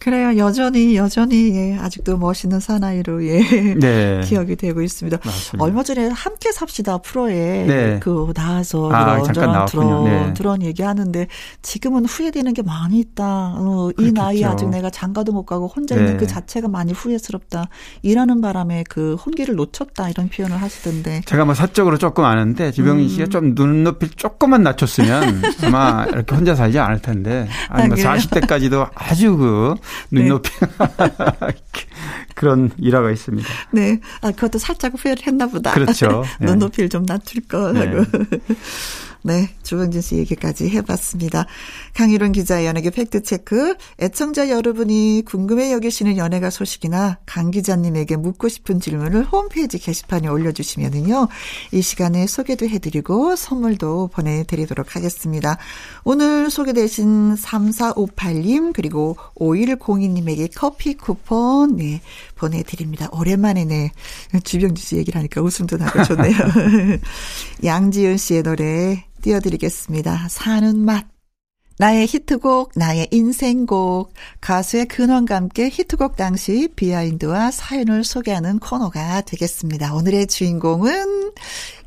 [0.02, 0.36] 그래요.
[0.36, 3.40] 여전히 여전히 예, 아직도 멋있는 사나이로 예.
[3.78, 4.20] 네.
[4.24, 5.18] 기억이 되고 있습니다.
[5.24, 5.64] 맞습니다.
[5.64, 8.00] 얼마 전에 함께 삽시다 프로에 네.
[8.00, 9.64] 그 나와서 아, 잠깐.
[9.66, 10.34] 드론 네.
[10.34, 11.28] 드론 얘기하는데
[11.62, 13.54] 지금은 후회되는 게 많이 있다.
[13.56, 14.20] 어, 이 그렇겠죠.
[14.20, 16.00] 나이에 아직 내가 장가도 못 가고 혼자 네.
[16.00, 17.68] 있는 그 자체가 많이 후회스럽다.
[18.02, 21.20] 일하는 바람에 그 혼기를 놓쳤다 이런 표현을 하시던데.
[21.26, 26.80] 제가 뭐 사적으로 조금 아는데 주병진 씨가 좀 눈높이를 조금만 낮췄으면 아마 이렇게 혼자 살지
[26.80, 28.16] 않을 텐데 아니 뭐 아, 그래요?
[28.16, 29.76] 40대까지도 아주 그
[30.10, 30.50] 눈높이
[32.34, 33.48] 그런 일화가 있습니다.
[33.72, 34.00] 네.
[34.20, 35.72] 아, 그것도 살짝 후회를 했나 보다.
[35.72, 36.24] 그렇죠.
[36.40, 36.46] 네.
[36.46, 37.86] 눈높이를 좀 낮출 거 네.
[37.86, 38.04] 하고.
[39.24, 39.48] 네.
[39.62, 41.46] 주병진 씨 얘기까지 해봤습니다.
[41.94, 43.76] 강희론 기자 연예계 팩트체크.
[44.00, 51.28] 애청자 여러분이 궁금해 여기시는 연예가 소식이나 강 기자님에게 묻고 싶은 질문을 홈페이지 게시판에 올려주시면은요.
[51.72, 55.56] 이 시간에 소개도 해드리고 선물도 보내드리도록 하겠습니다.
[56.02, 62.00] 오늘 소개되신 3458님 그리고 5102님에게 커피 쿠폰 네
[62.42, 63.08] 보내드립니다.
[63.12, 63.92] 오랜만에 네
[64.42, 66.36] 주병지 씨 얘기를 하니까 웃음도 나고 좋네요.
[67.64, 70.26] 양지은 씨의 노래 띄워드리겠습니다.
[70.28, 71.06] 사는 맛.
[71.78, 79.94] 나의 히트곡, 나의 인생곡, 가수의 근원과 함께 히트곡 당시 비하인드와 사연을 소개하는 코너가 되겠습니다.
[79.94, 81.32] 오늘의 주인공은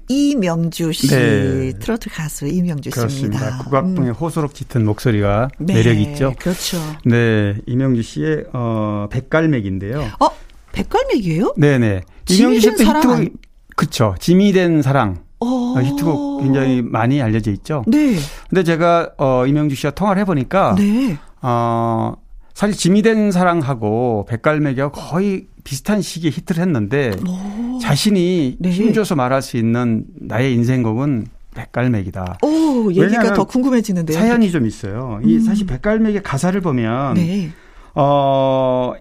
[0.07, 1.73] 이명주 씨, 네.
[1.79, 3.07] 트로트 가수 이명주 씨입니다.
[3.07, 3.57] 그렇습니다.
[3.63, 4.13] 국악풍의 음.
[4.13, 6.33] 호소록 짙은 목소리가 네, 매력 있죠.
[6.39, 6.77] 그렇죠.
[7.05, 10.11] 네, 이명주 씨의 어 백갈맥인데요.
[10.19, 10.29] 어,
[10.75, 11.53] 백갈매기예요?
[11.57, 12.01] 네네.
[12.29, 13.41] 이명주 사랑 히트곡
[13.75, 14.15] 그쵸.
[14.19, 15.75] 짐이 된 사랑 어.
[15.77, 17.83] 어, 히트곡 굉장히 많이 알려져 있죠.
[17.87, 18.15] 네,
[18.49, 21.17] 근데 제가 어 이명주 씨와 통화를 해보니까 네.
[21.41, 22.13] 어
[22.53, 27.79] 사실 짐이 된 사랑하고 백갈매기가 거의 비슷한 시기에 히트를 했는데 오.
[27.79, 28.69] 자신이 네.
[28.69, 32.39] 힘줘서 말할 수 있는 나의 인생곡은 백갈매기다.
[32.43, 34.17] 오, 얘기가 더 궁금해지는데요.
[34.17, 35.19] 사연이 좀 있어요.
[35.23, 35.41] 이 음.
[35.41, 37.49] 사실 백갈매기 가사를 보면 네.
[37.93, 38.93] 어,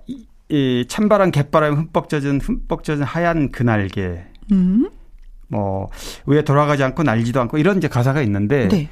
[0.48, 4.22] 이, 이 찬바람 갯바람에 흠뻑 젖은 흠뻑 젖은 하얀 그 날개
[4.52, 4.88] 음.
[5.48, 8.88] 뭐왜 돌아가지 않고 날지도 않고 이런 이제 가사가 있는데 네.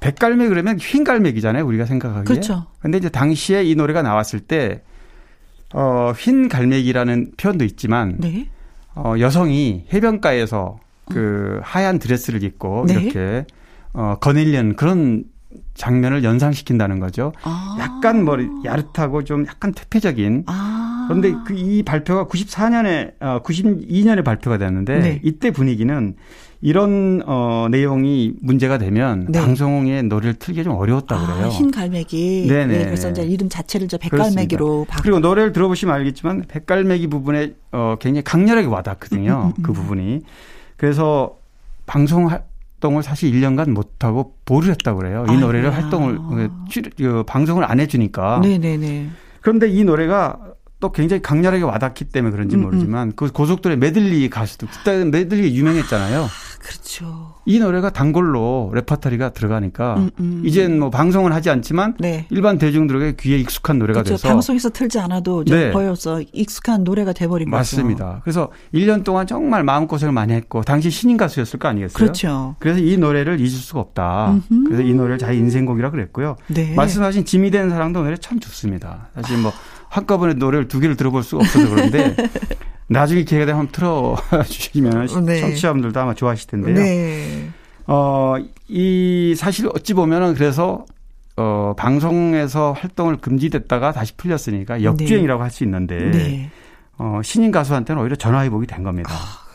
[0.00, 2.24] 백갈매 그러면 흰 갈매기잖아요 우리가 생각하기에.
[2.24, 2.66] 그렇죠.
[2.80, 4.82] 근데 이제 당시에 이 노래가 나왔을 때
[5.72, 8.48] 어, 흰 갈매기라는 표현도 있지만 네.
[8.94, 10.78] 어, 여성이 해변가에서
[11.10, 12.94] 그 하얀 드레스를 입고 네.
[12.94, 13.46] 이렇게
[13.92, 15.24] 어, 거닐려는 그런
[15.74, 17.32] 장면을 연상시킨다는 거죠.
[17.42, 17.76] 아.
[17.80, 21.06] 약간 뭐 야릇하고 좀 약간 퇴폐적인 아.
[21.08, 25.20] 그런데 그 이 발표가 94년에 어 92년에 발표가 됐는데 네.
[25.22, 26.14] 이때 분위기는
[26.60, 29.40] 이런 어 내용이 문제가 되면 네.
[29.40, 31.46] 방송에 노래를 틀기 좀 어려웠다고 그래요.
[31.46, 32.46] 아, 흰 갈매기.
[32.48, 32.78] 네네.
[32.78, 35.02] 네, 그래서 이제 이름 자체를 저 백갈매기로 바꾸고.
[35.02, 39.32] 그리고 노래를 들어보시면 알겠지만 백갈매기 부분에 어 굉장히 강렬하게 와닿거든요.
[39.32, 39.62] 음, 음, 음.
[39.62, 40.20] 그 부분이.
[40.76, 41.36] 그래서
[41.86, 42.28] 방송
[42.82, 45.24] 활동을 사실 1년간 못 하고 보류를 했다고 그래요.
[45.30, 45.82] 이 노래를 아이고야.
[45.82, 46.18] 활동을
[46.96, 48.40] 그 방송을 안 해주니까.
[48.40, 49.08] 네네네.
[49.40, 50.51] 그런데 이 노래가
[50.82, 56.26] 또 굉장히 강렬하게 와닿기 때문에 그런지 음, 모르지만 그 고속도로의 메들리 가수도 그때 메들리 유명했잖아요.
[56.58, 57.34] 그렇죠.
[57.44, 60.42] 이 노래가 단골로 레퍼토리가 들어가니까 음, 음.
[60.44, 62.26] 이젠 뭐 방송은 하지 않지만 네.
[62.30, 64.14] 일반 대중들에게 귀에 익숙한 노래가 그렇죠.
[64.14, 65.70] 돼서 방송에서 틀지 않아도 이제 네.
[65.70, 67.58] 보여서 익숙한 노래가 돼버린 거죠.
[67.58, 68.20] 맞습니다.
[68.24, 71.94] 그래서 1년 동안 정말 마음고생을 많이 했고 당시 신인 가수였을 거 아니겠어요?
[71.94, 72.56] 그렇죠.
[72.58, 74.32] 그래서 이 노래를 잊을 수가 없다.
[74.32, 74.64] 음흠.
[74.64, 76.36] 그래서 이 노래를 자기 인생곡이라 그랬고요.
[76.48, 76.74] 네.
[76.74, 79.08] 말씀하신 짐이 된 사랑도 노래 참 좋습니다.
[79.14, 79.52] 사실 뭐
[79.92, 82.16] 한꺼번에 노래를 두 개를 들어볼 수가 없어서 그런데
[82.88, 85.40] 나중에 기회가 되면 한번 틀어 주시면 네.
[85.40, 86.74] 청취자분들도 아마 좋아하실 텐데요.
[86.74, 87.50] 네.
[87.86, 88.36] 어,
[88.68, 90.86] 이 사실 어찌 보면은 그래서
[91.36, 96.50] 어, 방송에서 활동을 금지됐다가 다시 풀렸으니까 역주행이라고 할수 있는데 네.
[96.96, 99.12] 어, 신인 가수한테는 오히려 전화위복이 된 겁니다.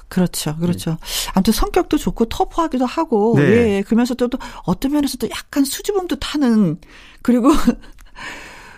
[0.07, 0.55] 그렇죠.
[0.57, 0.97] 그렇죠.
[1.33, 3.77] 아무튼 성격도 좋고 터프하기도 하고, 네.
[3.77, 6.77] 예, 그러면서 또, 또 어떤 면에서도 약간 수줍음도 타는,
[7.21, 7.49] 그리고,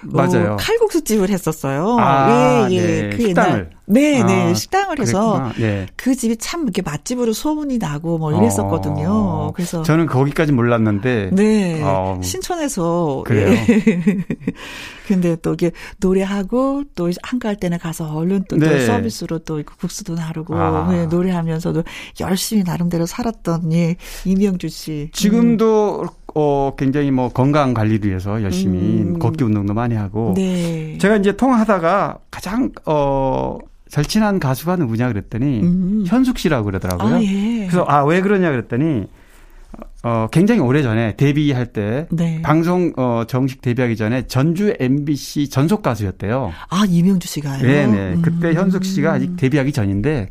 [0.03, 0.53] 맞아요.
[0.53, 1.97] 어, 칼국수 집을 했었어요.
[1.99, 2.81] 아, 예, 예.
[2.81, 3.09] 네.
[3.09, 3.51] 그 식당을.
[3.51, 4.53] 옛날, 네, 아, 네.
[4.53, 5.87] 식당을 해서 네.
[5.95, 9.09] 그 집이 참 이렇게 맛집으로 소문이 나고 뭐 이랬었거든요.
[9.09, 11.81] 어, 그래서 저는 거기까지 몰랐는데 네.
[11.83, 13.51] 어, 신촌에서 그래요?
[13.51, 13.83] 예.
[15.07, 18.85] 근데 또 이게 노래하고 또 한가할 때는 가서 얼른 또, 또 네.
[18.85, 20.87] 서비스로 또 국수도 나르고 아.
[20.93, 21.83] 예, 노래하면서도
[22.19, 23.95] 열심히 나름대로 살았던 예,
[24.25, 25.09] 이명주 씨.
[25.11, 26.05] 지금도
[26.39, 29.19] 어 굉장히 뭐 건강 관리를 위해서 열심히 음.
[29.19, 30.97] 걷기 운동도 많이 하고 네.
[30.97, 33.57] 제가 이제 통화하다가 가장 어
[33.89, 36.03] 절친한 가수가 누구냐 그랬더니 음.
[36.07, 37.15] 현숙 씨라고 그러더라고요.
[37.15, 37.67] 아, 예.
[37.67, 39.07] 그래서 아 왜 그러냐 그랬더니
[40.03, 42.41] 어 굉장히 오래 전에 데뷔할 때 네.
[42.41, 46.53] 방송 어 정식 데뷔하기 전에 전주 MBC 전속 가수였대요.
[46.69, 47.61] 아, 이명주 씨가요?
[47.61, 48.21] 네네.
[48.21, 48.53] 그때 음.
[48.53, 50.29] 현숙 씨가 아직 데뷔하기 전인데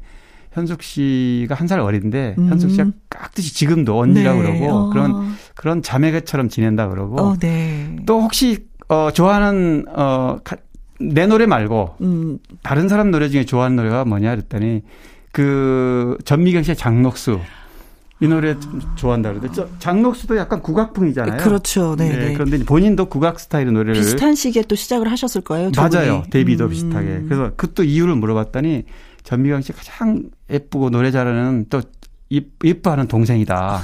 [0.59, 2.49] 현숙 씨가 한 살 어린데 음.
[2.49, 4.59] 현숙 씨가 깍듯이 지금도 언니라고 네.
[4.61, 4.91] 그러고 어.
[4.91, 7.97] 그런 그런 자매처럼 지낸다 그러고 어, 네.
[8.07, 9.85] 또 혹시 어 좋아하는
[11.01, 14.83] 어내 노래 말고 음, 다른 사람 노래 중에 좋아하는 노래가 뭐냐 그랬더니
[15.33, 17.39] 그 전미경 씨의 장녹수
[18.21, 21.37] 이 노래 좀 좋아한다 그러는데 저 장녹수도 약간 국악풍이잖아요.
[21.41, 21.95] 그렇죠.
[21.97, 22.33] 네, 네.
[22.33, 25.71] 그런데 본인도 국악 스타일의 노래를 비슷한 시기에 또 시작을 하셨을 거예요.
[25.71, 26.25] 두 맞아요.
[26.31, 26.71] 데뷔도 음.
[26.71, 27.23] 비슷하게.
[27.29, 28.85] 그래서 그 또 이유를 물어봤더니
[29.29, 31.83] 전미경 씨 가장 예쁘고 노래 잘하는 또
[32.33, 33.83] 예- 예뻐하는 동생이다.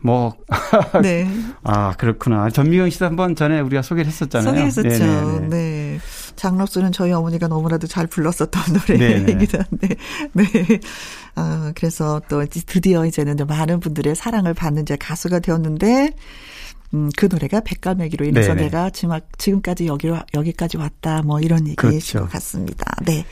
[0.00, 0.34] 뭐,
[1.02, 1.28] 네.
[1.62, 2.48] 아, 그렇구나.
[2.48, 4.70] 전미경 씨도 한번 전에 우리가 소개를 했었잖아요.
[4.70, 4.88] 소개했었죠.
[4.88, 5.48] 네네네.
[5.48, 5.98] 네.
[6.36, 8.62] 장록수는 저희 어머니가 너무나도 잘 불렀었던.
[8.88, 9.88] 노래이기도 한데,
[10.32, 10.44] 네.
[11.34, 16.12] 아, 그래서 또 드디어 이제는 많은 분들의 사랑을 받는 이제 가수가 되었는데,
[16.94, 18.62] 음, 그 노래가 백갈매기로 인해서 네네.
[18.64, 22.20] 내가 지금, 지금까지 여기, 여기까지 왔다, 뭐 이런 얘기이신 그렇죠.
[22.20, 22.96] 것 같습니다.
[23.04, 23.24] 네.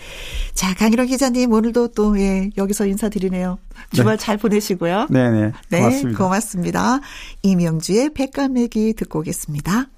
[0.55, 3.59] 자, 강희롱 기자님, 오늘도 또, 예, 여기서 인사드리네요.
[3.93, 5.09] 주말 잘 보내시고요.
[5.11, 5.53] 네네.
[5.69, 6.19] 네, 고맙습니다.
[6.19, 7.01] 고맙습니다.
[7.43, 9.89] 이명주의 백감매기 듣고 오겠습니다.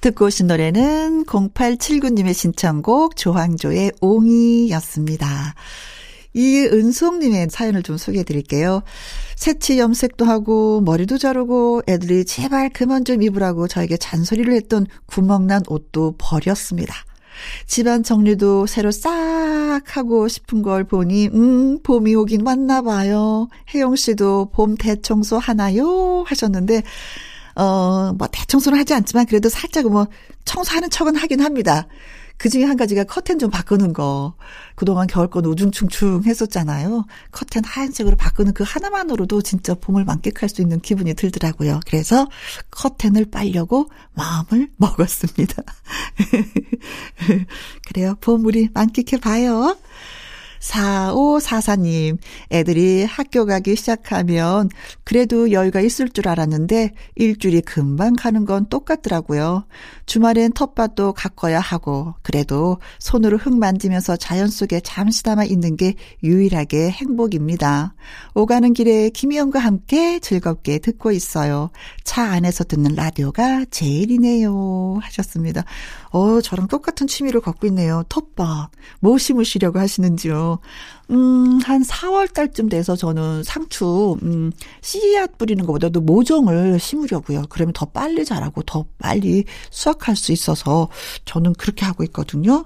[0.00, 5.54] 듣고 오신 노래는 0879님의 신청곡 조항조의 옹이였습니다.
[6.36, 8.82] 이은숙님의 사연을 좀 소개해 드릴게요.
[9.36, 16.14] 새치 염색도 하고 머리도 자르고 애들이 제발 그만 좀 입으라고 저에게 잔소리를 했던 구멍난 옷도
[16.18, 16.94] 버렸습니다.
[17.66, 23.48] 집안 정리도 새로 싹 하고 싶은 걸 보니, 음, 봄이 오긴 왔나 봐요.
[23.74, 26.24] 혜영 씨도 봄 대청소 하나요?
[26.26, 26.82] 하셨는데,
[27.56, 30.06] 어, 뭐 대청소는 하지 않지만 그래도 살짝 뭐
[30.44, 31.86] 청소하는 척은 하긴 합니다.
[32.38, 34.34] 그 중에 한 가지가 커튼 좀 바꾸는 거.
[34.74, 37.06] 그동안 겨울건 우중충충 했었잖아요.
[37.32, 41.80] 커튼 하얀색으로 바꾸는 그 하나만으로도 진짜 봄을 만끽할 수 있는 기분이 들더라고요.
[41.86, 42.28] 그래서
[42.70, 45.62] 커튼을 빨려고 마음을 먹었습니다.
[47.86, 48.16] 그래요.
[48.20, 49.76] 봄 우리 만끽해 봐요.
[50.60, 52.18] 4544님,
[52.50, 54.68] 애들이 학교 가기 시작하면
[55.04, 59.66] 그래도 여유가 있을 줄 알았는데 일주일이 금방 가는 건 똑같더라고요.
[60.06, 67.94] 주말엔 텃밭도 가꿔야 하고 그래도 손으로 흙 만지면서 자연 속에 잠시나마 있는 게 유일하게 행복입니다.
[68.34, 71.70] 오가는 길에 김희영과 함께 즐겁게 듣고 있어요.
[72.04, 74.98] 차 안에서 듣는 라디오가 제일이네요.
[75.02, 75.64] 하셨습니다.
[76.10, 78.04] 어, 저랑 똑같은 취미를 갖고 있네요.
[78.08, 78.70] 텃밭.
[79.00, 80.45] 뭐 심으시려고 하시는지요?
[81.10, 87.44] 음, 한 4월 달쯤 돼서 저는 상추, 음, 씨앗 뿌리는 것보다도 모종을 심으려고요.
[87.48, 90.88] 그러면 더 빨리 자라고 더 빨리 수확할 수 있어서
[91.24, 92.64] 저는 그렇게 하고 있거든요.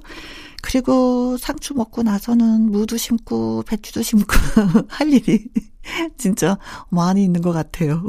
[0.63, 4.27] 그리고 상추 먹고 나서는 무도 심고 배추도 심고
[4.89, 5.47] 할 일이
[6.19, 6.59] 진짜
[6.91, 8.03] 많이 있는 것 같아요.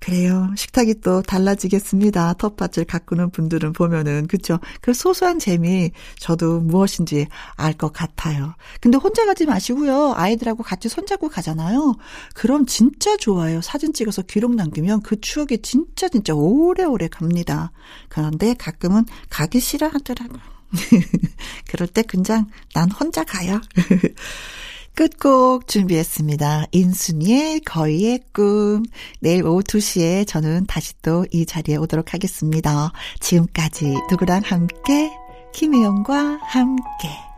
[0.00, 0.50] 그래요.
[0.56, 2.32] 식탁이 또 달라지겠습니다.
[2.34, 4.58] 텃밭을 가꾸는 분들은 보면은 그죠?
[4.80, 7.26] 그 소소한 재미 저도 무엇인지
[7.56, 8.54] 알 것 같아요.
[8.80, 10.12] 근데 혼자 가지 마시고요.
[10.16, 11.96] 아이들하고 같이 손잡고 가잖아요.
[12.34, 13.60] 그럼 진짜 좋아요.
[13.62, 17.72] 사진 찍어서 기록 남기면 그 추억이 진짜 진짜 오래오래 갑니다.
[18.08, 20.40] 그런데 가끔은 가기 싫어하더라고요.
[21.68, 23.60] 그럴 때 그냥 난 혼자 가요.
[24.94, 26.66] 끝곡 준비했습니다.
[26.72, 28.82] 인순이의 거의의 꿈.
[29.20, 32.92] 내일 오후 2시에 저는 다시 또 이 자리에 오도록 하겠습니다.
[33.20, 35.10] 지금까지 누구랑 함께,
[35.54, 37.29] 김혜영과 함께.